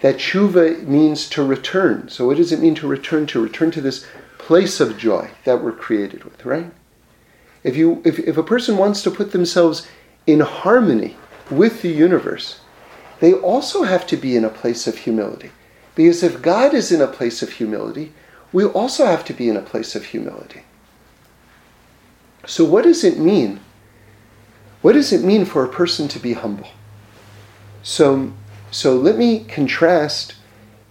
[0.00, 2.08] that tshuva means to return.
[2.08, 3.40] So what does it mean to return to?
[3.40, 4.04] Return to this
[4.38, 6.72] place of joy that we're created with, right?
[7.62, 9.86] If you if, if a person wants to put themselves
[10.26, 11.16] in harmony
[11.50, 12.61] with the universe,
[13.20, 15.50] they also have to be in a place of humility.
[15.94, 18.12] Because if God is in a place of humility,
[18.52, 20.62] we also have to be in a place of humility.
[22.46, 23.61] So, what does it mean?
[24.83, 26.68] What does it mean for a person to be humble?
[27.83, 28.33] So,
[28.70, 30.35] so let me contrast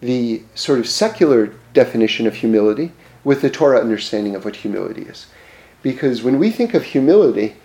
[0.02, 2.92] the sort of secular definition of humility
[3.24, 5.28] with the Torah understanding of what humility is.
[5.82, 7.56] Because when we think of humility,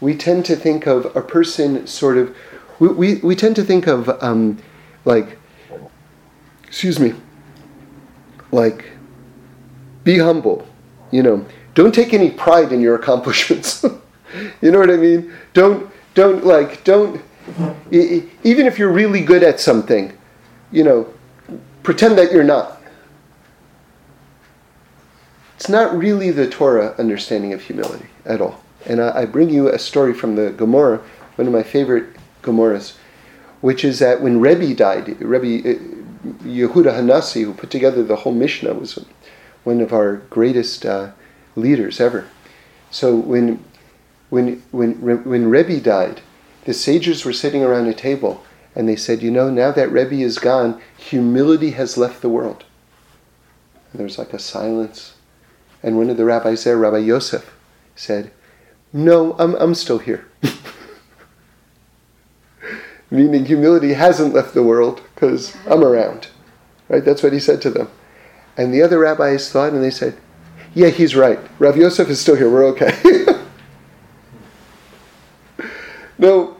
[0.00, 2.36] we tend to think of a person sort of,
[2.78, 4.58] we, we, we tend to think of um,
[5.04, 5.38] like,
[6.64, 7.14] excuse me,
[8.50, 8.84] like,
[10.02, 10.66] be humble,
[11.10, 13.84] you know, don't take any pride in your accomplishments.
[14.60, 15.32] you know what I mean?
[15.52, 17.20] Don't, don't like, don't,
[17.90, 20.16] even if you're really good at something,
[20.72, 21.12] you know,
[21.82, 22.80] pretend that you're not.
[25.56, 28.63] It's not really the Torah understanding of humility at all.
[28.86, 31.00] And I, I bring you a story from the Gemara,
[31.36, 32.06] one of my favorite
[32.42, 32.94] Gemaras,
[33.60, 35.74] which is that when Rebbe died, Rebbe uh,
[36.44, 39.04] Yehuda Hanassi, who put together the whole Mishnah, was
[39.64, 41.12] one of our greatest uh,
[41.56, 42.26] leaders ever.
[42.90, 43.64] So when,
[44.30, 46.20] when, when, when Rebbe died,
[46.64, 48.44] the sages were sitting around a table
[48.74, 52.64] and they said, You know, now that Rebbe is gone, humility has left the world.
[53.92, 55.14] And there was like a silence.
[55.82, 57.54] And one of the rabbis there, Rabbi Yosef,
[57.94, 58.30] said,
[58.94, 60.24] No, I'm, I'm still here.
[63.10, 66.28] Meaning humility hasn't left the world because I'm around.
[66.88, 67.04] Right?
[67.04, 67.90] That's what he said to them.
[68.56, 70.16] And the other rabbis thought and they said,
[70.74, 71.40] Yeah, he's right.
[71.58, 72.48] Rabbi Yosef is still here.
[72.48, 73.26] We're okay.
[76.18, 76.56] now,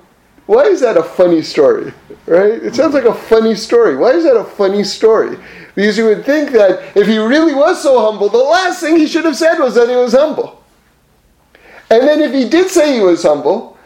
[0.47, 1.92] why is that a funny story?
[2.27, 2.55] Right?
[2.55, 3.94] It sounds like a funny story.
[3.94, 5.38] Why is that a funny story?
[5.77, 9.07] Because you would think that if he really was so humble, the last thing he
[9.07, 10.63] should have said was that he was humble.
[11.90, 13.79] And then if he did say he was humble,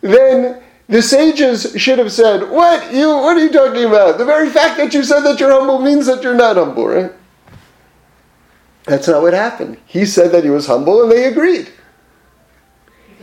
[0.00, 4.18] then the sages should have said, What you what are you talking about?
[4.18, 7.12] The very fact that you said that you're humble means that you're not humble, right?
[8.84, 9.76] That's not what happened.
[9.86, 11.70] He said that he was humble and they agreed.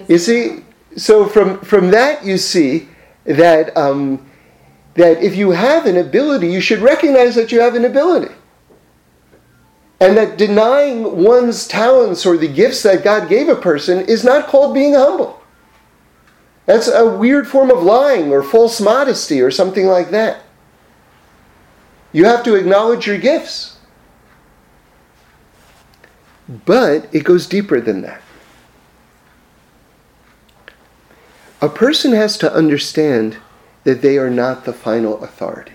[0.07, 0.63] You see,
[0.95, 2.87] so from, from that you see
[3.25, 4.25] that um,
[4.93, 8.33] that if you have an ability, you should recognize that you have an ability.
[9.99, 14.47] And that denying one's talents or the gifts that God gave a person is not
[14.47, 15.41] called being humble.
[16.67, 20.43] That's a weird form of lying or false modesty or something like that.
[22.11, 23.77] You have to acknowledge your gifts.
[26.47, 28.21] But it goes deeper than that.
[31.61, 33.37] A person has to understand
[33.83, 35.73] that they are not the final authority.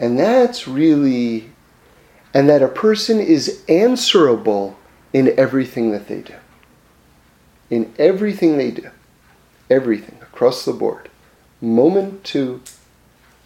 [0.00, 1.53] And that's really,
[2.34, 4.76] and that a person is answerable
[5.12, 6.34] in everything that they do.
[7.70, 8.90] In everything they do.
[9.70, 11.08] Everything, across the board.
[11.62, 12.60] Moment to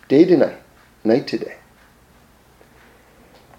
[0.08, 0.62] day to night,
[1.04, 1.56] night to day.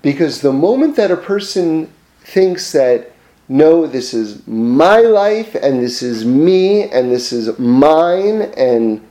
[0.01, 3.11] Because the moment that a person thinks that
[3.51, 9.05] no, this is my life and this is me and this is mine and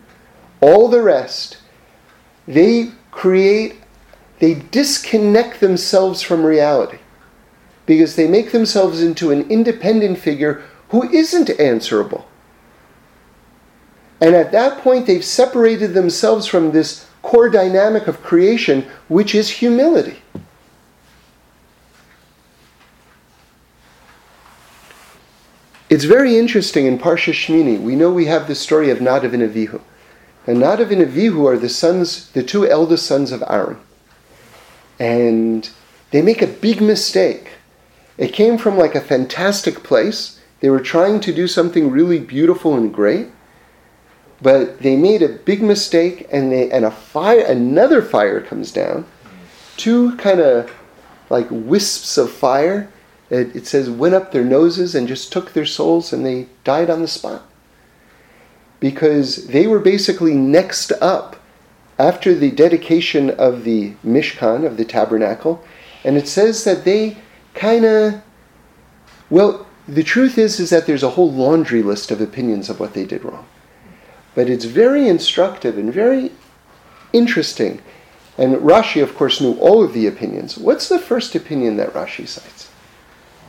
[0.61, 1.59] all the rest.
[2.47, 3.77] They create,
[4.41, 6.99] they disconnect themselves from reality
[7.87, 12.29] because they make themselves into an independent figure who isn't answerable.
[14.21, 19.49] And at that point, they've separated themselves from this core dynamic of creation, which is
[19.49, 20.23] humility.
[25.91, 27.81] It's very interesting in Parsha Shmini.
[27.81, 29.81] We know we have the story of Nadav and Avihu.
[30.47, 33.79] And Nadav and Avihu are the sons, the two eldest sons of Aaron.
[34.99, 35.69] And
[36.11, 37.53] they make a big mistake.
[38.17, 40.41] It came from like a fantastic place.
[40.61, 43.29] They were trying to do something really beautiful and great,
[44.43, 49.07] but they made a big mistake, and they and a fire, another fire comes down.
[49.77, 50.73] Two kind of
[51.31, 52.91] like wisps of fire
[53.31, 56.91] it, it says, went up their noses and just took their souls and they died
[56.91, 57.45] on the spot.
[58.81, 61.37] Because they were basically next up
[61.99, 65.65] after the dedication of the Mishkan, of the tabernacle.
[66.05, 67.17] And it says that they
[67.55, 68.23] kind of,
[69.31, 72.95] well, the truth is, is that there's a whole laundry list of opinions of what
[72.95, 73.47] they did wrong.
[74.35, 76.31] But it's very instructive and very
[77.13, 77.81] interesting.
[78.37, 80.57] And Rashi, of course, knew all of the opinions.
[80.57, 82.69] What's the first opinion that Rashi cites?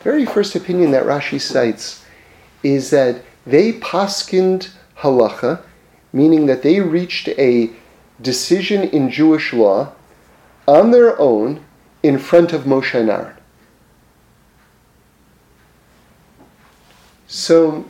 [0.01, 2.03] very first opinion that Rashi cites
[2.63, 5.61] is that they paskened halacha,
[6.13, 7.71] meaning that they reached a
[8.21, 9.93] decision in Jewish law
[10.67, 11.63] on their own
[12.03, 13.35] in front of Moshe and Aaron.
[17.27, 17.85] So,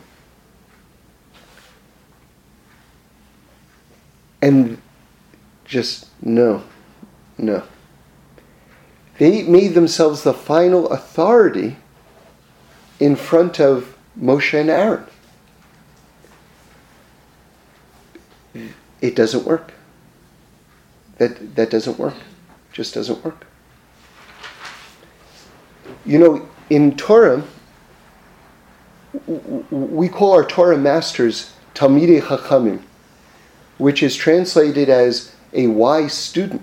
[4.42, 4.82] and
[5.66, 6.64] just no,
[7.38, 7.64] no.
[9.18, 11.78] They made themselves the final authority
[13.00, 15.06] in front of Moshe and Aaron.
[19.02, 19.74] It doesn't work.
[21.20, 22.16] That, that doesn't work.
[22.74, 23.46] Just doesn't work.
[26.06, 27.44] You know, in Torah,
[29.70, 32.82] we call our Torah masters Talmidei Chachamim,
[33.78, 36.62] which is translated as a wise student.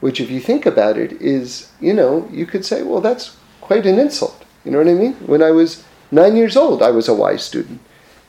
[0.00, 3.86] Which, if you think about it, is, you know, you could say, well, that's quite
[3.86, 4.44] an insult.
[4.64, 5.12] You know what I mean?
[5.26, 7.80] When I was nine years old, I was a wise student.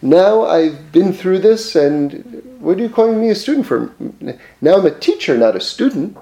[0.04, 3.96] Now I've been through this, and what are you calling me a student for?
[4.60, 6.18] Now I'm a teacher, not a student.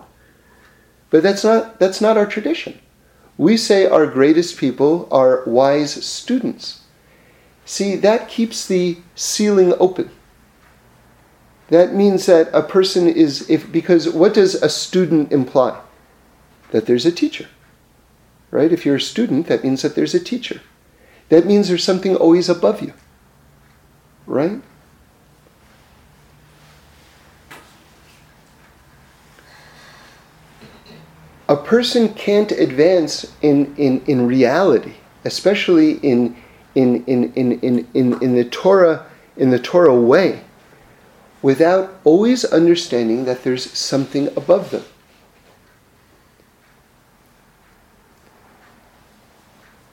[1.09, 2.79] But that's not, that's not our tradition.
[3.39, 6.83] We say our greatest people are wise students.
[7.65, 10.11] See, that keeps the ceiling open.
[11.69, 15.81] That means that a person is, if because what does a student imply?
[16.69, 17.47] That there's a teacher.
[18.51, 18.71] Right?
[18.71, 20.61] If you're a student, that means that there's a teacher.
[21.29, 22.93] That means there's something always above you.
[24.31, 24.61] Right?
[31.49, 34.93] A person can't advance in, in, in reality,
[35.25, 36.37] especially in,
[36.75, 40.41] in, in, in, in, in, in the Torah in the Torah way,
[41.41, 44.83] without always understanding that there's something above them.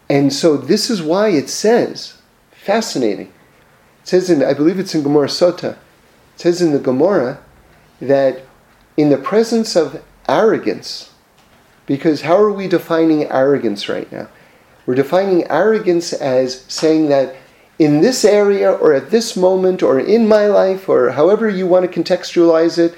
[0.09, 2.19] And so this is why it says,
[2.53, 3.33] fascinating,
[4.09, 5.79] says in, I believe it's in Gemara Sota, it
[6.37, 7.43] says in the Gemara
[8.01, 8.43] that
[8.97, 11.13] in the presence of arrogance,
[11.87, 14.29] because how are we defining arrogance right now?
[14.87, 17.37] We're defining arrogance as saying that
[17.79, 21.91] in this area or at this moment or in my life or however you want
[21.91, 22.95] to contextualize it,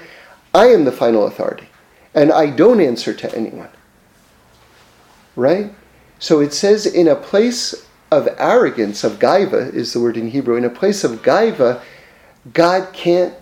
[0.53, 1.67] I am the final authority
[2.13, 3.69] and I don't answer to anyone.
[5.35, 5.73] Right?
[6.19, 10.57] So it says in a place of arrogance, of gaiva is the word in Hebrew,
[10.57, 11.81] in a place of gaiva,
[12.53, 13.33] God can't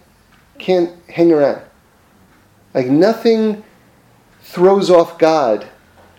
[0.59, 1.61] can't hang around.
[2.73, 3.63] Like nothing
[4.41, 5.67] throws off God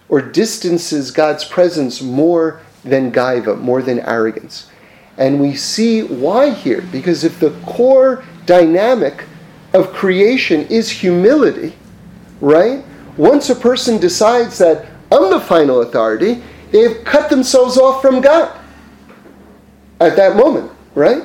[0.08, 4.70] or distances God's presence more than gaiva, more than arrogance.
[5.18, 9.24] And we see why here, because if the core dynamic
[9.74, 11.74] of creation is humility,
[12.40, 12.82] right?
[13.18, 18.20] Once a person decides that I'm the final authority, they have cut themselves off from
[18.20, 18.56] God
[20.00, 21.24] at that moment, right?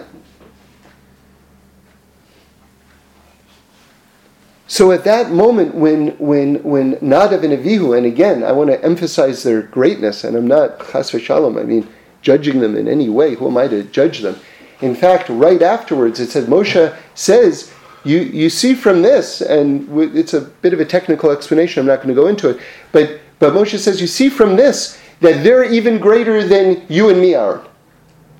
[4.67, 8.83] So at that moment when when when Nadav and Avihu, and again I want to
[8.83, 11.87] emphasize their greatness, and I'm not chas v'shalom, I mean
[12.21, 13.35] judging them in any way.
[13.35, 14.39] Who am I to judge them?
[14.81, 17.71] In fact, right afterwards it said Moshe says,
[18.03, 21.97] you, you see from this, and it's a bit of a technical explanation, I'm not
[21.97, 22.59] going to go into it,
[22.91, 27.19] but, but Moshe says, you see from this that they're even greater than you and
[27.19, 27.61] me, Aaron.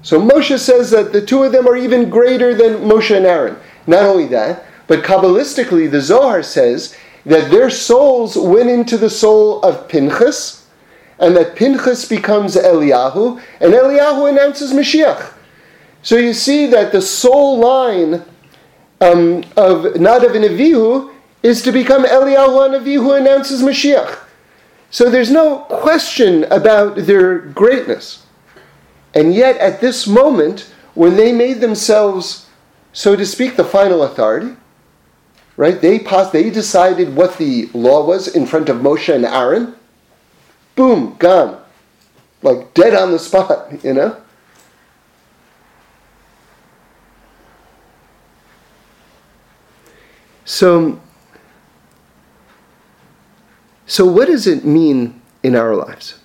[0.01, 3.57] So Moshe says that the two of them are even greater than Moshe and Aaron.
[3.87, 9.61] Not only that, but Kabbalistically, the Zohar says that their souls went into the soul
[9.63, 10.67] of Pinchas,
[11.17, 15.33] and that Pinchas becomes Eliyahu, and Eliyahu announces Mashiach.
[16.03, 18.23] So you see that the soul line
[19.01, 21.11] um, of Nadav and Avihu
[21.41, 24.19] is to become Eliyahu and Avihu announces Mashiach.
[24.95, 28.25] So there's no question about their greatness.
[29.13, 32.47] And yet, at this moment, when they made themselves,
[32.93, 34.55] so to speak, the final authority,
[35.57, 35.81] right?
[35.81, 39.75] They passed, they decided what the law was in front of Moshe and Aaron.
[40.77, 41.61] Boom, gone.
[42.41, 44.15] Like dead on the spot, you know?
[50.45, 51.01] So,
[53.85, 56.19] so what does it mean in our lives?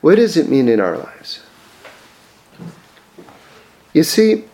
[0.00, 1.40] What does it mean in our lives?
[3.92, 4.44] You see,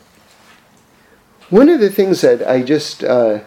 [1.50, 3.40] one of the things that I just uh,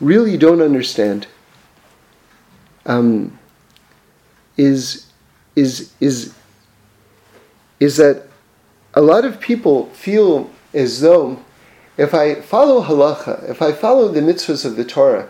[0.00, 1.26] really don't understand
[2.86, 3.38] um,
[4.56, 5.06] is
[5.56, 6.34] is is
[7.80, 8.28] is that
[8.94, 11.42] a lot of people feel as though
[11.98, 15.28] if I follow halacha, if I follow the mitzvahs of the Torah,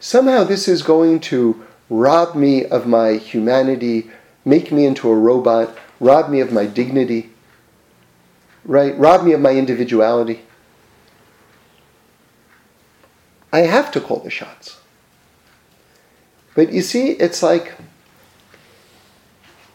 [0.00, 4.10] somehow this is going to rob me of my humanity,
[4.44, 7.30] make me into a robot, rob me of my dignity,
[8.64, 8.96] right?
[8.98, 10.42] Rob me of my individuality.
[13.52, 14.78] I have to call the shots.
[16.54, 17.74] But you see, it's like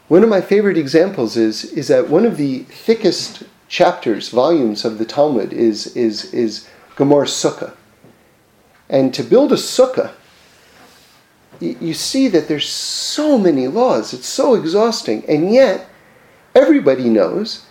[0.08, 4.98] one of my favorite examples is, is that one of the thickest chapters, volumes of
[4.98, 7.74] the Talmud is, is, is Gemara Sukkah.
[8.90, 10.12] And to build a sukkah,
[11.62, 14.14] you, see that there's so many laws.
[14.14, 15.24] It's so exhausting.
[15.28, 15.88] And yet,
[16.56, 17.66] everybody knows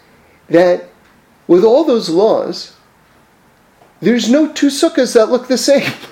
[0.48, 0.88] that
[1.46, 2.76] with all those laws,
[4.00, 5.92] there's no two sukkahs that look the same.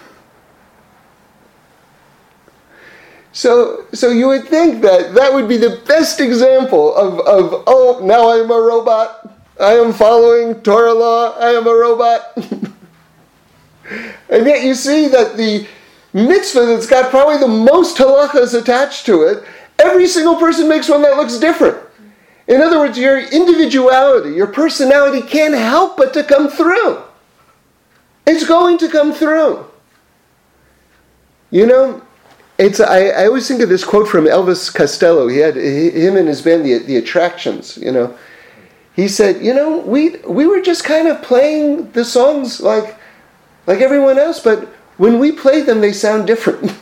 [3.31, 8.01] So, so you would think that that would be the best example of, of oh,
[8.03, 9.33] now I am a robot.
[9.61, 11.39] I am following Torah law.
[11.39, 12.37] I am a robot.
[14.29, 15.69] and yet you see that the
[16.13, 19.45] mitzvah that's got probably the most halachas attached to it,
[19.79, 21.79] every single person makes one that looks different.
[22.47, 27.03] In other words, your individuality, your personality can't help but to come through.
[28.27, 29.67] It's going to come through.
[31.51, 32.03] You know,
[32.59, 35.29] it's I, I always think of this quote from Elvis Costello.
[35.29, 38.17] He had him and his band, the, the Attractions, you know.
[38.95, 42.97] He said, you know, we we were just kind of playing the songs like
[43.67, 44.69] like everyone else, but
[44.99, 46.71] when we play them they sound different.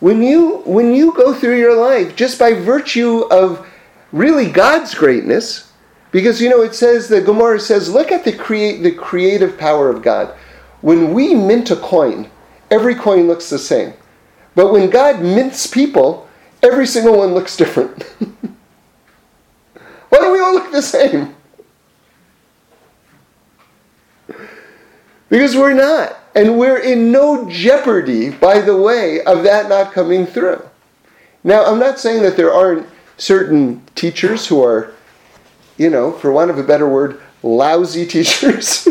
[0.00, 3.64] when you when you go through your life just by virtue of
[4.10, 5.72] really God's greatness,
[6.10, 9.88] because you know it says the Gemara says, look at the create the creative power
[9.88, 10.36] of God.
[10.80, 12.28] When we mint a coin,
[12.70, 13.94] every coin looks the same.
[14.54, 16.28] But when God mints people,
[16.62, 18.02] every single one looks different.
[20.08, 21.34] Why do we all look the same?
[25.32, 26.18] Because we're not.
[26.34, 30.62] And we're in no jeopardy, by the way, of that not coming through.
[31.42, 34.92] Now, I'm not saying that there aren't certain teachers who are,
[35.78, 38.86] you know, for want of a better word, lousy teachers,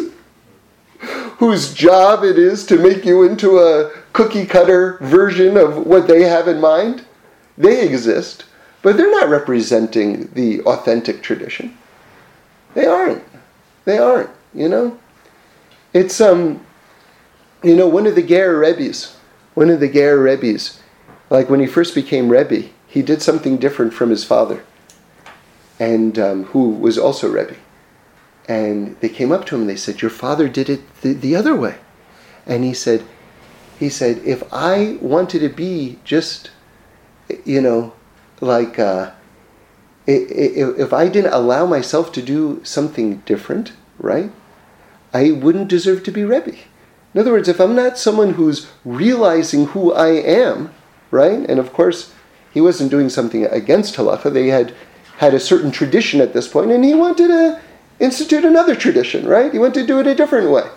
[1.38, 6.24] whose job it is to make you into a cookie cutter version of what they
[6.24, 7.06] have in mind.
[7.56, 8.46] They exist,
[8.82, 11.78] but they're not representing the authentic tradition.
[12.74, 13.24] They aren't.
[13.86, 14.98] They aren't, you know?
[15.94, 16.66] It's, um,
[17.64, 19.18] you know, one of the Ger Rebbes,
[19.54, 20.82] one of the Ger Rebbes,
[21.30, 24.64] like when he first became Rebbe, he did something different from his father,
[25.80, 27.56] and um, who was also Rebbe.
[28.48, 31.36] And they came up to him and they said, "Your father did it the, the
[31.36, 31.76] other way,"
[32.46, 33.06] and he said,
[33.80, 36.52] "He said if I wanted to be just,
[37.46, 37.94] you know,
[38.40, 39.12] like." Uh,
[40.08, 44.32] if I didn't allow myself to do something different, right,
[45.14, 46.56] I wouldn't deserve to be Rebbe.
[47.14, 50.74] In other words, if I'm not someone who's realizing who I am,
[51.10, 51.50] right?
[51.50, 52.14] And of course,
[52.54, 54.32] he wasn't doing something against halacha.
[54.32, 54.74] They had
[55.18, 57.62] had a certain tradition at this point, and he wanted to
[58.00, 59.52] institute another tradition, right?
[59.52, 60.68] He wanted to do it a different way.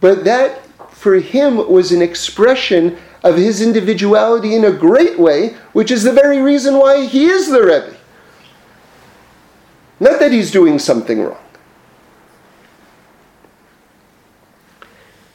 [0.00, 5.90] But that, for him, was an expression of his individuality in a great way, which
[5.90, 7.96] is the very reason why he is the Rebbe.
[10.00, 11.38] Not that he's doing something wrong.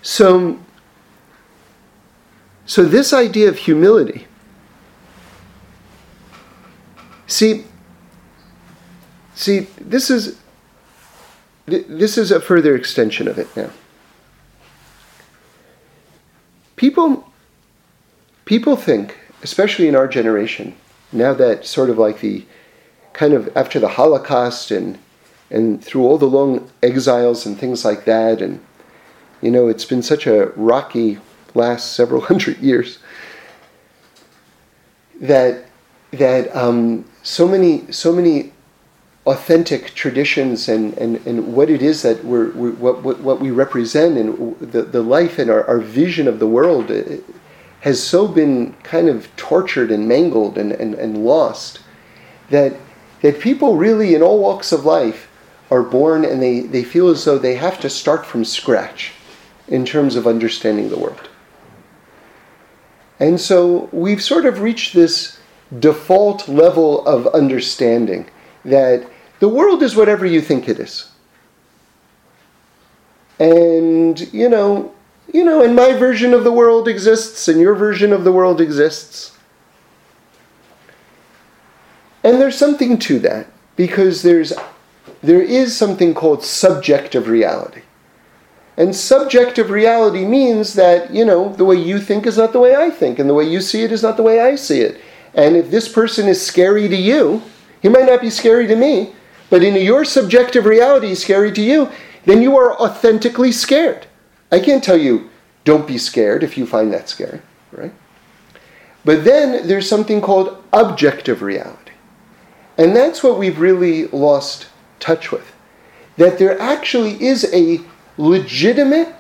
[0.08, 0.58] So,
[2.66, 4.26] so this idea of humility,
[7.28, 7.66] see,
[9.36, 10.39] see, this is
[11.66, 13.70] this is a further extension of it now.
[16.78, 17.30] People,
[18.45, 20.74] people think, especially in our generation,
[21.12, 22.45] now that sort of like the
[23.12, 24.97] kind of after the Holocaust and
[25.51, 28.62] and through all the long exiles and things like that, and
[29.42, 31.20] you know, it's been such a rocky
[31.54, 33.00] last several hundred years
[35.20, 35.66] that
[36.12, 38.54] that um, so many so many
[39.28, 43.52] authentic traditions and, and, and what it is that we're, we're what, what, what we
[43.52, 47.04] represent and the, the life and our, our vision of the world uh,
[47.82, 51.82] has so been kind of tortured and mangled and, and, and lost
[52.50, 52.74] that
[53.22, 55.30] that people really in all walks of life
[55.72, 59.12] are born and they, they feel as though they have to start from scratch
[59.68, 61.30] in terms of understanding the world.
[63.20, 65.39] And so we've sort of reached this
[65.80, 68.30] default level of understanding
[68.63, 69.09] that
[69.39, 71.11] the world is whatever you think it is.
[73.39, 74.93] And, you know,
[75.34, 78.61] you know, and my version of the world exists and your version of the world
[78.61, 79.38] exists.
[82.24, 84.53] And there's something to that because there's
[85.24, 87.82] there is something called subjective reality.
[88.78, 92.76] And subjective reality means that, you know, the way you think is not the way
[92.76, 95.02] I think, and the way you see it is not the way I see it.
[95.34, 97.42] And if this person is scary to you,
[97.82, 99.14] he might not be scary to me,
[99.50, 101.90] but in your subjective reality scary to you,
[102.26, 104.06] then you are authentically scared.
[104.52, 105.30] I can't tell you,
[105.64, 107.94] don't be scared if you find that scary, right?
[109.04, 111.94] But then there's something called objective reality.
[112.78, 114.68] And that's what we've really lost
[115.00, 115.54] touch with.
[116.18, 117.80] That there actually is a
[118.18, 119.13] legitimate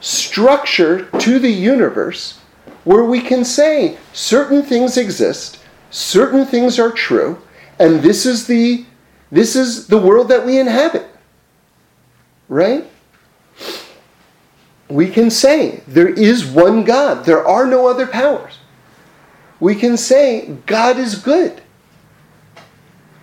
[0.00, 2.38] structure to the universe
[2.84, 5.58] where we can say certain things exist,
[5.90, 7.40] certain things are true,
[7.78, 8.84] and this is the
[9.32, 11.06] this is the world that we inhabit.
[12.48, 12.86] Right?
[14.88, 18.58] we can say there is one God, there are no other powers.
[19.58, 21.62] We can say God is good.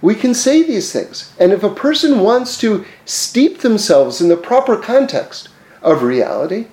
[0.04, 1.32] We can say these things.
[1.40, 5.48] And if a person wants to steep themselves in the proper context
[5.82, 6.68] of reality,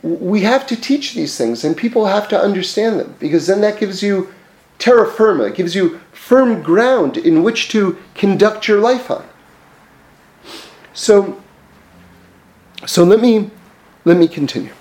[0.00, 3.80] we have to teach these things and people have to understand them because then that
[3.80, 4.32] gives you
[4.78, 9.26] terra firma, it gives you firm ground in which to conduct your life on.
[10.92, 11.42] So,
[12.86, 13.50] so let me
[14.04, 14.72] let me continue.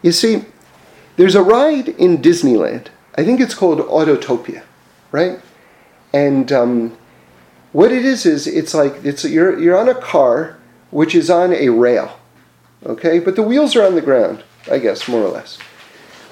[0.00, 0.44] You see,
[1.16, 2.86] there's a ride in Disneyland.
[3.16, 4.62] I think it's called Autotopia,
[5.12, 5.40] right?
[6.12, 6.96] And um,
[7.72, 10.58] what it is is it's like it's you're you're on a car
[10.90, 12.18] which is on a rail,
[12.84, 15.58] okay, but the wheels are on the ground, I guess more or less.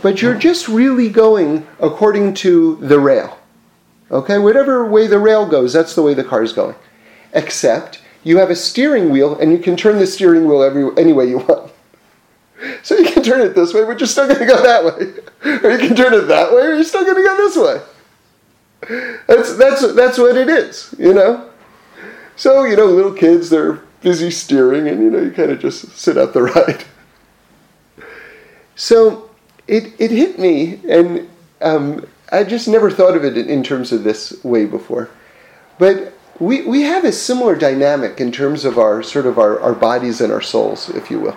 [0.02, 3.38] But you're just really going according to the rail,
[4.10, 4.38] okay.
[4.38, 6.74] Whatever way the rail goes, that's the way the car is going,
[7.32, 11.12] except you have a steering wheel and you can turn the steering wheel every any
[11.12, 11.72] way you want.
[12.82, 15.60] So you can turn it this way, but you're still going to go that way,
[15.62, 17.80] or you can turn it that way, or you're still going to go this way.
[19.26, 21.50] That's that's that's what it is, you know.
[22.36, 25.90] So you know, little kids they're busy steering, and you know you kind of just
[25.98, 26.84] sit out the ride.
[28.76, 29.30] So
[29.66, 31.28] it it hit me, and
[31.60, 35.10] um, I just never thought of it in terms of this way before.
[35.78, 39.74] But we we have a similar dynamic in terms of our sort of our, our
[39.74, 41.36] bodies and our souls, if you will,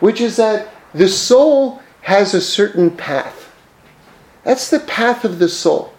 [0.00, 3.52] which is that the soul has a certain path.
[4.44, 5.92] That's the path of the soul.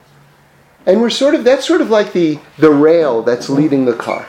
[0.86, 4.28] And we're sort of that's sort of like the, the rail that's leading the car.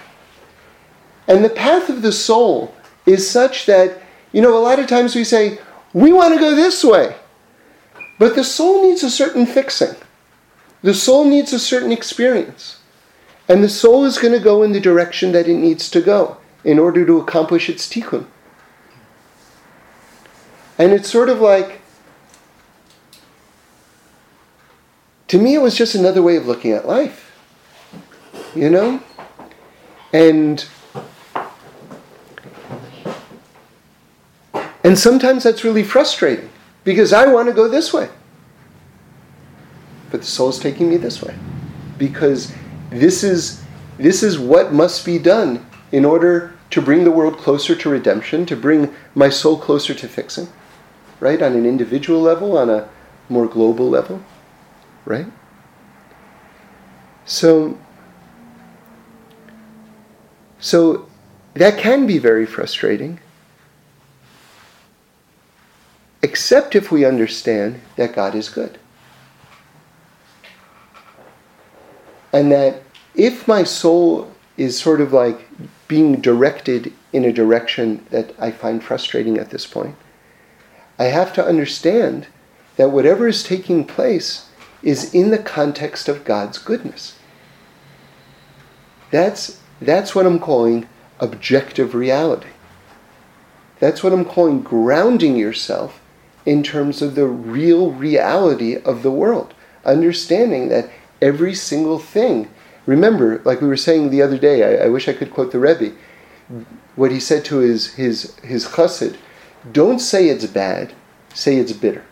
[1.29, 2.75] And the path of the soul
[3.07, 5.59] is such that, you know, a lot of times we say,
[5.93, 7.17] we want to go this way.
[8.19, 9.95] But the soul needs a certain fixing.
[10.83, 12.81] The soul needs a certain experience.
[13.49, 16.37] And the soul is going to go in the direction that it needs to go
[16.65, 18.27] in order to accomplish its tikkun.
[20.79, 21.80] And it's sort of like
[25.31, 27.31] to me, it was just another way of looking at life.
[28.53, 29.01] You know?
[30.13, 30.67] And
[34.83, 36.51] and sometimes that's really frustrating
[36.83, 38.09] because I want to go this way.
[40.11, 41.37] But the soul is taking me this way.
[41.97, 42.53] Because
[42.91, 43.63] this is
[43.99, 48.47] this is what must be done in order to bring the world closer to redemption,
[48.47, 50.49] to bring my soul closer to fixing,
[51.21, 51.41] right?
[51.41, 52.89] On an individual level, on a
[53.29, 54.25] more global level
[55.05, 55.27] right?
[57.25, 57.79] So,
[60.59, 61.09] so
[61.55, 63.21] that can be very frustrating,
[66.23, 68.79] except if we understand that God is good.
[72.33, 72.83] And that
[73.15, 75.49] if my soul is sort of like
[75.89, 79.97] being directed in a direction that I find frustrating at this point,
[80.99, 82.27] I have to understand
[82.77, 84.50] that whatever is taking place
[84.83, 87.19] is in the context of God's goodness.
[89.11, 92.49] That's, that's what I'm calling objective reality.
[93.79, 96.01] That's what I'm calling grounding yourself
[96.47, 99.55] in terms of the real reality of the world.
[99.85, 102.49] Understanding that every single thing,
[102.87, 105.59] remember, like we were saying the other day, I, I wish I could quote the
[105.59, 105.93] Rebbe,
[106.97, 109.17] what he said to his, his, his chassid,
[109.73, 110.93] don't say it's bad,
[111.35, 112.05] say it's bitter.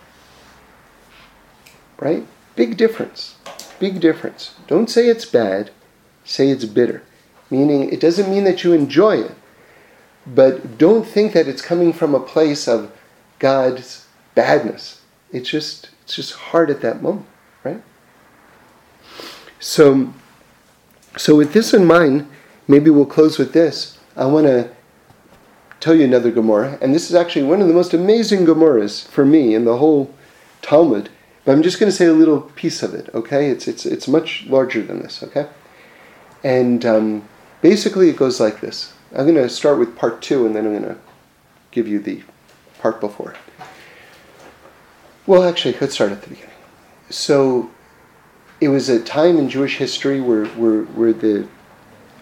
[1.99, 2.27] Right?
[2.59, 3.37] Big difference.
[3.79, 4.57] Big difference.
[4.67, 5.71] Don't say it's bad,
[6.25, 7.05] say it's bitter.
[7.51, 9.31] Meaning, it doesn't mean that you enjoy it,
[10.27, 12.91] but don't think that it's coming from a place of
[13.39, 15.03] God's badness.
[15.31, 17.27] It's just, it's just hard at that moment,
[17.63, 17.81] right?
[19.61, 20.13] So,
[21.17, 22.29] so with this in mind,
[22.67, 24.01] maybe we'll close with this.
[24.17, 24.69] I want to
[25.79, 29.25] tell you another Gemara, and this is actually one of the most amazing Gemaras for
[29.25, 30.13] me in the whole
[30.61, 31.11] Talmud.
[31.49, 33.49] But I'm just going to say a little piece of it, okay?
[33.49, 35.49] It's, it's, it's much larger than this, okay?
[36.45, 37.27] And um,
[37.63, 38.93] basically, it goes like this.
[39.13, 41.01] I'm going to start with part two, and then I'm going to
[41.71, 42.23] give you the
[42.81, 43.35] part before.
[45.27, 46.53] Well, actually, let's start at the beginning.
[47.09, 47.71] So,
[48.61, 51.49] it was a time in Jewish history where, where, where the,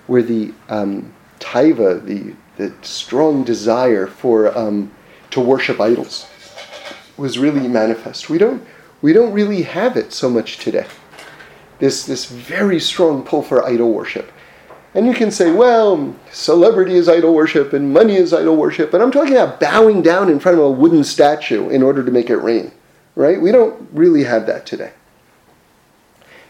[0.06, 4.92] where the um, taiva, the, the strong desire for um,
[5.30, 6.28] to worship idols,
[7.16, 8.30] was really manifest.
[8.30, 8.62] We don't
[9.06, 10.84] we don't really have it so much today.
[11.78, 14.32] This, this very strong pull for idol worship.
[14.94, 19.00] And you can say, well, celebrity is idol worship and money is idol worship, but
[19.00, 22.30] I'm talking about bowing down in front of a wooden statue in order to make
[22.30, 22.72] it rain,
[23.14, 23.40] right?
[23.40, 24.90] We don't really have that today.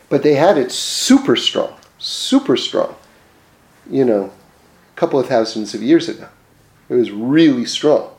[0.08, 2.96] But they had it super strong, super strong,
[3.90, 4.32] you know,
[4.94, 6.30] a couple of thousands of years ago.
[6.88, 8.12] It was really strong.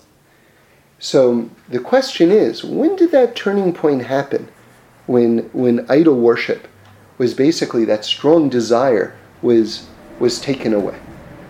[1.00, 4.50] So the question is, when did that turning point happen?
[5.06, 6.68] When when idol worship
[7.18, 9.88] was basically that strong desire was
[10.20, 11.00] was taken away.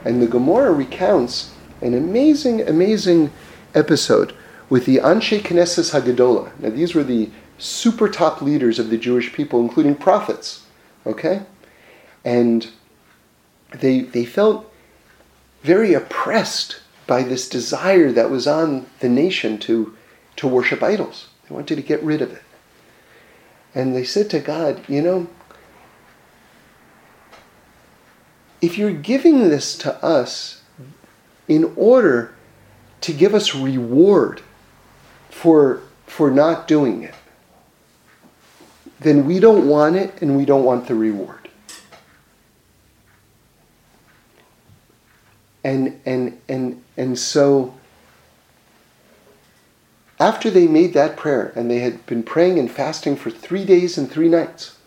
[0.06, 3.32] And the Gemara recounts an amazing, amazing
[3.74, 4.34] episode
[4.70, 6.52] with the Anshe Knesset Hagadola.
[6.60, 10.66] Now these were the super top leaders of the Jewish people, including prophets.
[11.06, 11.42] Okay?
[12.24, 12.70] And
[13.72, 14.72] they they felt
[15.64, 19.96] very oppressed by this desire that was on the nation to,
[20.38, 21.28] to worship idols.
[21.48, 22.44] They wanted to get rid of it.
[23.76, 25.28] And they said to God, you know,
[28.62, 30.64] if you're giving this to us
[31.48, 32.34] in order
[33.02, 34.42] to give us reward
[35.30, 37.14] for, for not doing it,
[39.00, 41.50] then we don't want it and we don't want the reward.
[45.64, 47.77] And, and, and, and so,
[50.20, 53.98] after they made that prayer, and they had been praying and fasting for three days
[53.98, 54.78] and three nights,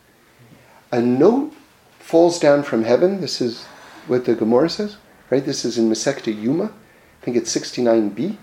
[0.91, 1.53] a note
[1.99, 3.21] falls down from heaven.
[3.21, 3.65] This is
[4.09, 4.97] what the Gemara says,
[5.31, 5.45] right?
[5.45, 6.65] This is in Masechta Yuma.
[6.65, 8.37] I think it's 69b.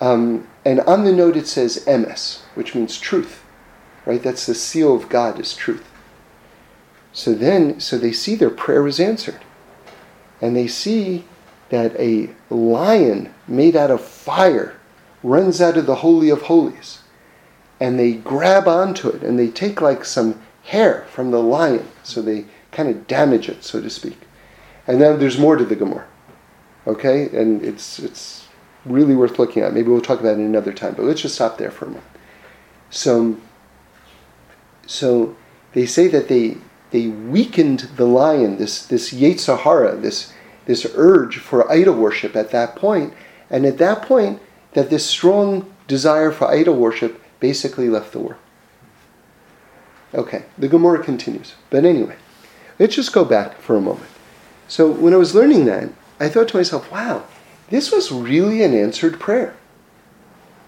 [0.00, 3.42] Um, and on the note it says emes, which means truth,
[4.04, 4.22] right?
[4.22, 5.90] That's the seal of God is truth.
[7.12, 9.40] So then, so they see their prayer is answered.
[10.42, 11.24] And they see
[11.70, 14.78] that a lion made out of fire
[15.24, 17.00] runs out of the Holy of Holies.
[17.80, 21.88] And they grab onto it and they take like some hair from the lion.
[22.04, 24.18] So they kind of damage it, so to speak.
[24.86, 26.06] And then there's more to the Gemara.
[26.86, 27.28] Okay?
[27.36, 28.46] And it's, it's
[28.84, 29.74] really worth looking at.
[29.74, 32.06] Maybe we'll talk about it another time, but let's just stop there for a moment.
[32.90, 33.36] So,
[34.86, 35.34] so
[35.72, 36.58] they say that they,
[36.92, 40.32] they weakened the lion, this, this Yetzer Hara, this
[40.66, 43.12] this urge for idol worship at that point,
[43.50, 44.40] and at that point,
[44.74, 48.40] that this strong desire for idol worship basically left the world.
[50.12, 51.54] Okay, the Gemara continues.
[51.70, 52.16] But anyway,
[52.78, 54.10] let's just go back for a moment.
[54.68, 57.24] So when I was learning that, I thought to myself, wow,
[57.70, 59.56] this was really an answered prayer.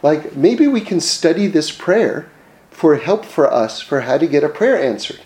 [0.03, 2.29] Like maybe we can study this prayer
[2.71, 5.21] for help for us for how to get a prayer answered.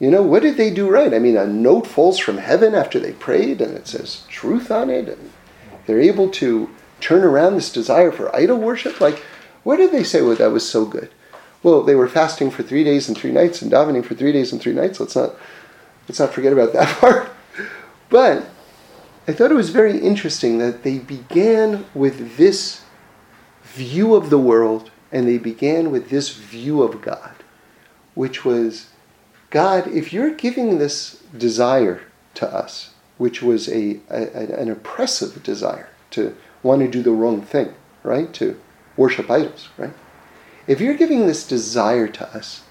[0.00, 1.14] You know, what did they do right?
[1.14, 4.90] I mean, a note falls from heaven after they prayed and it says truth on
[4.90, 5.30] it, and
[5.86, 6.68] they're able to
[7.02, 9.00] turn around this desire for idol worship.
[9.00, 9.18] Like,
[9.64, 11.10] what did they say well, that was so good?
[11.62, 14.52] Well, they were fasting for three days and three nights and davening for three days
[14.52, 14.98] and three nights.
[14.98, 15.36] Let's not
[16.08, 17.30] let's not forget about that part.
[18.08, 18.46] But
[19.28, 22.82] I thought it was very interesting that they began with this
[23.62, 27.34] view of the world and they began with this view of God,
[28.14, 28.88] which was
[29.50, 32.02] God, if you're giving this desire
[32.34, 37.42] to us, which was a, a, an oppressive desire to want to do the wrong
[37.42, 38.32] thing, right?
[38.34, 38.60] To
[38.96, 39.92] worship idols, right?
[40.66, 42.62] If you're giving this desire to us,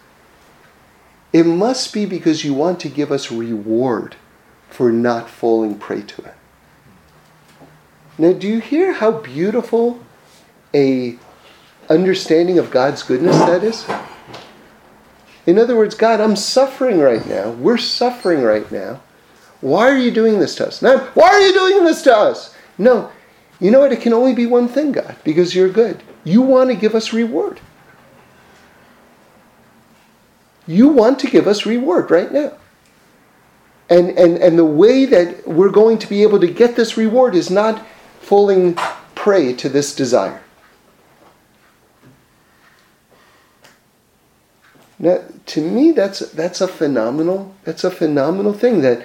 [1.34, 4.16] it must be because you want to give us reward
[4.70, 6.36] for not falling prey to it.
[8.18, 10.00] Now, do you hear how beautiful
[10.74, 11.18] a
[11.90, 13.86] understanding of God's goodness that is?
[15.46, 17.50] In other words, God, I'm suffering right now.
[17.50, 19.02] We're suffering right now.
[19.60, 20.82] Why are you doing this to us?
[20.82, 22.56] Now, why are you doing this to us?
[22.78, 23.12] No.
[23.62, 23.94] You know what?
[23.94, 26.02] It can only be one thing, God, because you're good.
[26.24, 27.62] You want to give us reward.
[30.68, 32.54] You want to give us reward right now.
[33.90, 37.36] And, and, and the way that we're going to be able to get this reward
[37.36, 37.86] is not
[38.20, 38.78] falling
[39.16, 40.42] prey to this desire.
[44.98, 49.04] Now, to me, that's that's a phenomenal that's a phenomenal thing that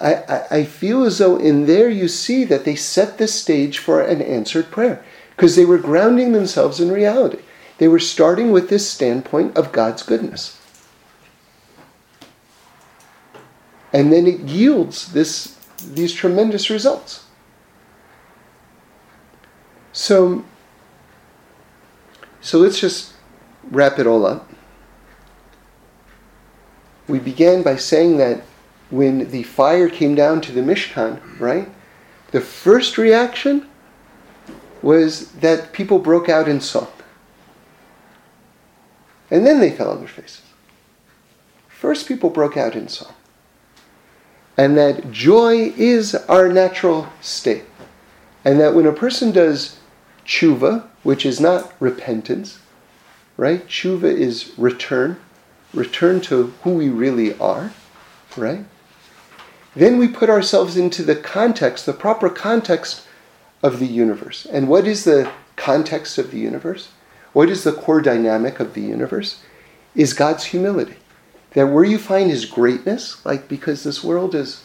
[0.00, 3.78] I, I, I feel as though in there you see that they set the stage
[3.78, 7.38] for an answered prayer because they were grounding themselves in reality.
[7.78, 10.60] They were starting with this standpoint of God's goodness.
[13.92, 17.24] And then it yields this, these tremendous results.
[19.92, 20.44] So,
[22.40, 23.14] so let's just
[23.70, 24.50] wrap it all up
[27.08, 28.42] we began by saying that
[28.90, 31.68] when the fire came down to the Mishkan, right?
[32.30, 33.68] The first reaction
[34.82, 36.88] was that people broke out in song.
[39.30, 40.42] And then they fell on their faces.
[41.68, 43.12] First, people broke out in song.
[44.56, 47.64] And that joy is our natural state.
[48.44, 49.78] And that when a person does
[50.24, 52.60] tshuva, which is not repentance,
[53.36, 53.66] right?
[53.66, 55.18] Tshuva is return
[55.74, 57.72] return to who we really are,
[58.36, 58.64] right?
[59.76, 63.06] Then we put ourselves into the context, the proper context
[63.62, 64.46] of the universe.
[64.46, 66.88] And what is the context of the universe?
[67.34, 69.42] What is the core dynamic of the universe?
[69.94, 70.96] Is God's humility.
[71.52, 74.64] That where you find his greatness, like because this world is,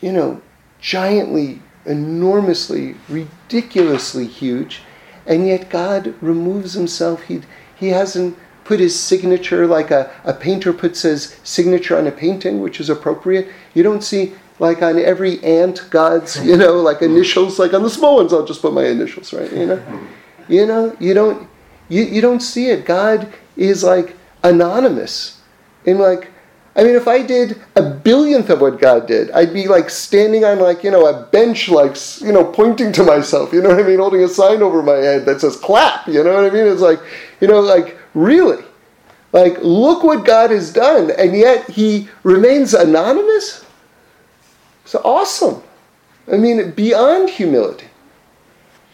[0.00, 0.40] you know,
[0.80, 4.80] giantly, enormously, ridiculously huge,
[5.26, 7.22] and yet God removes himself.
[7.24, 7.42] He,
[7.74, 12.60] he hasn't put his signature like a, a painter puts his signature on a painting,
[12.60, 13.48] which is appropriate.
[13.74, 17.90] You don't see like on every ant God's, you know, like initials, like on the
[17.90, 19.52] small ones, I'll just put my initials, right?
[19.52, 20.08] You know?
[20.48, 21.48] You know, you don't
[21.88, 22.84] you, you don't see it.
[22.84, 25.40] God is like anonymous.
[25.86, 26.32] And like
[26.76, 30.44] I mean, if I did a billionth of what God did, I'd be like standing
[30.44, 33.80] on like, you know, a bench, like, you know, pointing to myself, you know what
[33.80, 33.98] I mean?
[33.98, 36.66] Holding a sign over my head that says clap, you know what I mean?
[36.66, 37.00] It's like,
[37.40, 38.64] you know, like, really?
[39.32, 43.64] Like, look what God has done, and yet he remains anonymous?
[44.82, 45.62] It's awesome.
[46.30, 47.86] I mean, beyond humility.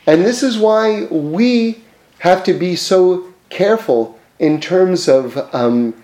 [0.07, 1.85] And this is why we
[2.19, 6.03] have to be so careful in terms of um,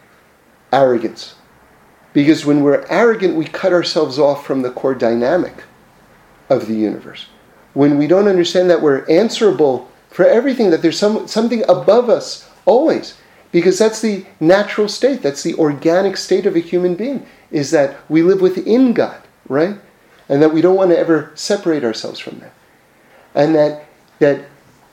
[0.73, 1.35] arrogance.
[2.13, 5.65] Because when we're arrogant, we cut ourselves off from the core dynamic
[6.49, 7.27] of the universe.
[7.75, 12.49] When we don't understand that we're answerable for everything, that there's some, something above us
[12.69, 13.17] always,
[13.51, 17.97] because that's the natural state, that's the organic state of a human being, is that
[18.09, 19.77] we live within God, right?
[20.29, 22.53] And that we don't want to ever separate ourselves from that.
[23.35, 23.87] And that
[24.19, 24.45] that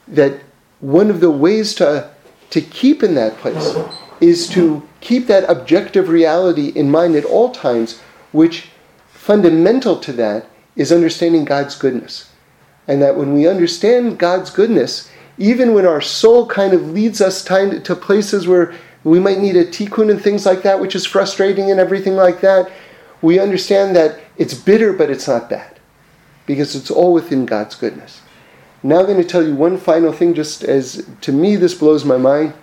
[0.07, 0.41] that
[0.79, 2.09] one of the ways to
[2.51, 3.75] to keep in that place
[4.21, 7.99] is to keep that objective reality in mind at all times,
[8.31, 8.69] which
[9.09, 12.31] fundamental to that is understanding God's goodness.
[12.87, 17.43] And that when we understand God's goodness, even when our soul kind of leads us
[17.43, 18.73] to places where
[19.03, 22.41] we might need a tikkun and things like that, which is frustrating and everything like
[22.41, 22.71] that,
[23.21, 25.79] we understand that it's bitter, but it's not bad.
[26.45, 28.21] Because it's all within God's goodness.
[28.83, 32.05] Now I'm going to tell you one final thing, just as to me this blows
[32.05, 32.53] my mind.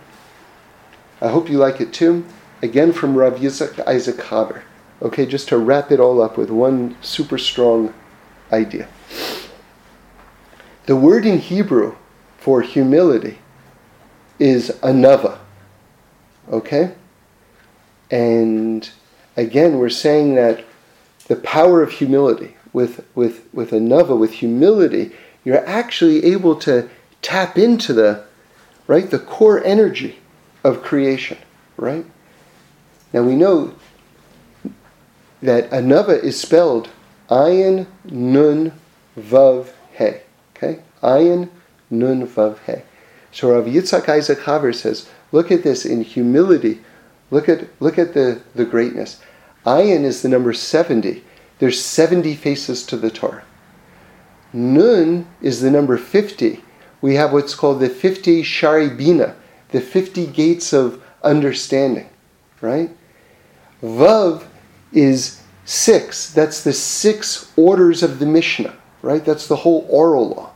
[1.20, 2.24] I hope you like it too.
[2.62, 4.62] Again from Rav Yitzhak Isaac Haver.
[5.02, 7.92] Okay, just to wrap it all up with one super strong
[8.52, 8.88] idea.
[10.86, 11.96] The word in Hebrew
[12.42, 13.38] for humility
[14.38, 15.38] is anava.
[16.50, 16.94] Okay?
[18.10, 18.88] And
[19.36, 20.64] again, we're saying that
[21.28, 25.12] the power of humility, with, with, with anava, with humility,
[25.44, 26.88] you're actually able to
[27.22, 28.24] tap into the
[28.86, 30.18] right the core energy
[30.64, 31.38] of creation
[31.76, 32.04] right
[33.12, 33.74] now we know
[35.40, 36.88] that anava is spelled
[37.30, 38.72] ayin nun
[39.16, 40.10] vav he
[40.56, 41.48] okay ayin
[41.92, 42.82] nun vav he
[43.30, 46.80] so Rav Yitzhak Isaac Haver says look at this in humility
[47.30, 49.20] look at look at the the greatness
[49.64, 51.22] ayin is the number 70
[51.60, 53.44] there's 70 faces to the Torah
[54.52, 56.62] Nun is the number 50.
[57.00, 59.34] We have what's called the 50 Shaarei Binah,
[59.70, 62.10] the 50 gates of understanding,
[62.60, 62.90] right?
[63.82, 64.44] Vav
[64.92, 66.32] is six.
[66.32, 69.24] That's the six orders of the Mishnah, right?
[69.24, 70.51] That's the whole oral law.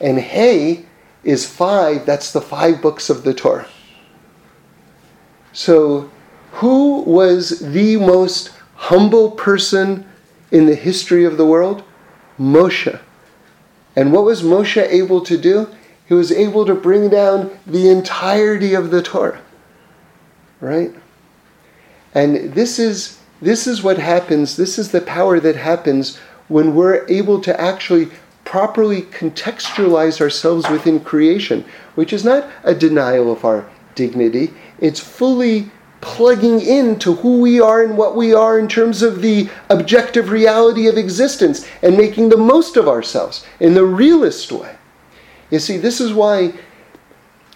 [0.00, 0.86] And Hey
[1.24, 2.06] is five.
[2.06, 3.68] That's the five books of the Torah.
[5.52, 6.10] So,
[6.52, 10.06] who was the most humble person
[10.50, 11.82] in the history of the world?
[12.38, 12.98] Moshe.
[13.94, 15.68] And what was Moshe able to do?
[16.06, 19.40] He was able to bring down the entirety of the Torah.
[20.60, 20.94] Right?
[22.14, 27.06] And this is this is what happens, this is the power that happens when we're
[27.08, 28.10] able to actually
[28.50, 35.70] properly contextualize ourselves within creation, which is not a denial of our dignity, it's fully
[36.00, 40.88] plugging into who we are and what we are in terms of the objective reality
[40.88, 44.74] of existence and making the most of ourselves in the realest way.
[45.52, 46.52] You see, this is why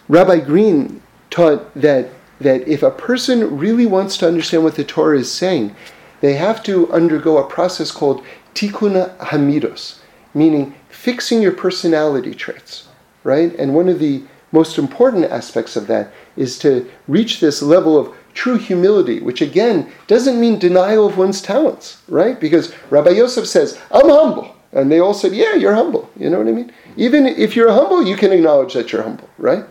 [0.07, 5.19] Rabbi Green taught that, that if a person really wants to understand what the Torah
[5.19, 5.75] is saying,
[6.21, 8.25] they have to undergo a process called
[8.55, 9.99] tikkun hamidos,
[10.35, 12.89] meaning fixing your personality traits,
[13.23, 13.55] right?
[13.55, 18.15] And one of the most important aspects of that is to reach this level of
[18.35, 22.39] true humility, which again doesn't mean denial of one's talents, right?
[22.41, 24.55] Because Rabbi Yosef says, I'm humble.
[24.73, 26.11] And they all said, Yeah, you're humble.
[26.17, 26.73] You know what I mean?
[26.97, 29.65] Even if you're humble, you can acknowledge that you're humble, right?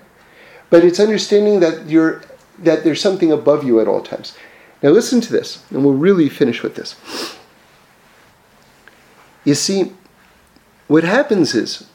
[0.69, 2.21] But it's understanding that you're
[2.59, 4.35] that there's something above you at all times.
[4.81, 6.95] Now listen to this, and we'll really finish with this.
[9.43, 9.91] You see,
[10.93, 11.87] what happens is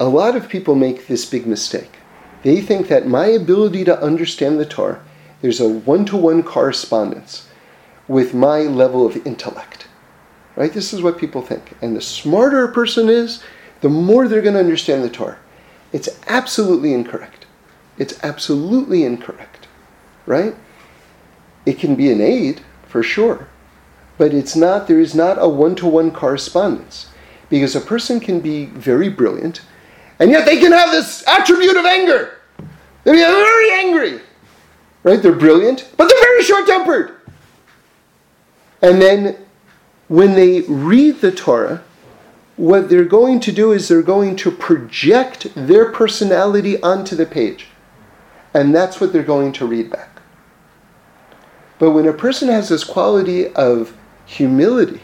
[0.00, 1.98] a lot of people make this big mistake.
[2.42, 5.00] They think that my ability to understand the Torah
[5.40, 7.46] there's a one to one correspondence
[8.08, 9.86] with my level of intellect.
[10.56, 10.72] Right?
[10.72, 11.74] This is what people think.
[11.80, 13.44] And the smarter a person is,
[13.80, 15.38] the more they're going to understand the Torah.
[15.92, 17.46] It's absolutely incorrect.
[17.96, 19.68] It's absolutely incorrect,
[20.26, 20.56] right?
[21.64, 23.46] It can be an aid for sure,
[24.18, 24.88] but it's not.
[24.88, 27.06] There is not a one-to-one correspondence
[27.52, 29.60] because a person can be very brilliant,
[30.18, 32.38] and yet they can have this attribute of anger.
[33.04, 34.22] They're very angry,
[35.02, 35.20] right?
[35.20, 37.14] They're brilliant, but they're very short-tempered.
[38.80, 39.36] And then
[40.08, 41.84] when they read the Torah,
[42.56, 47.66] what they're going to do is they're going to project their personality onto the page.
[48.54, 50.22] And that's what they're going to read back.
[51.78, 53.94] But when a person has this quality of
[54.24, 55.02] humility,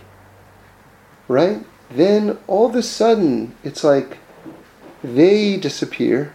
[1.28, 4.18] right, then all of a sudden it's like
[5.02, 6.34] they disappear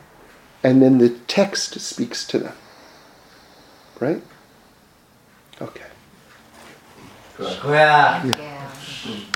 [0.63, 2.55] and then the text speaks to them.
[3.99, 4.21] Right?
[5.61, 5.85] Okay.
[7.35, 8.23] Square.
[8.25, 8.69] Yeah.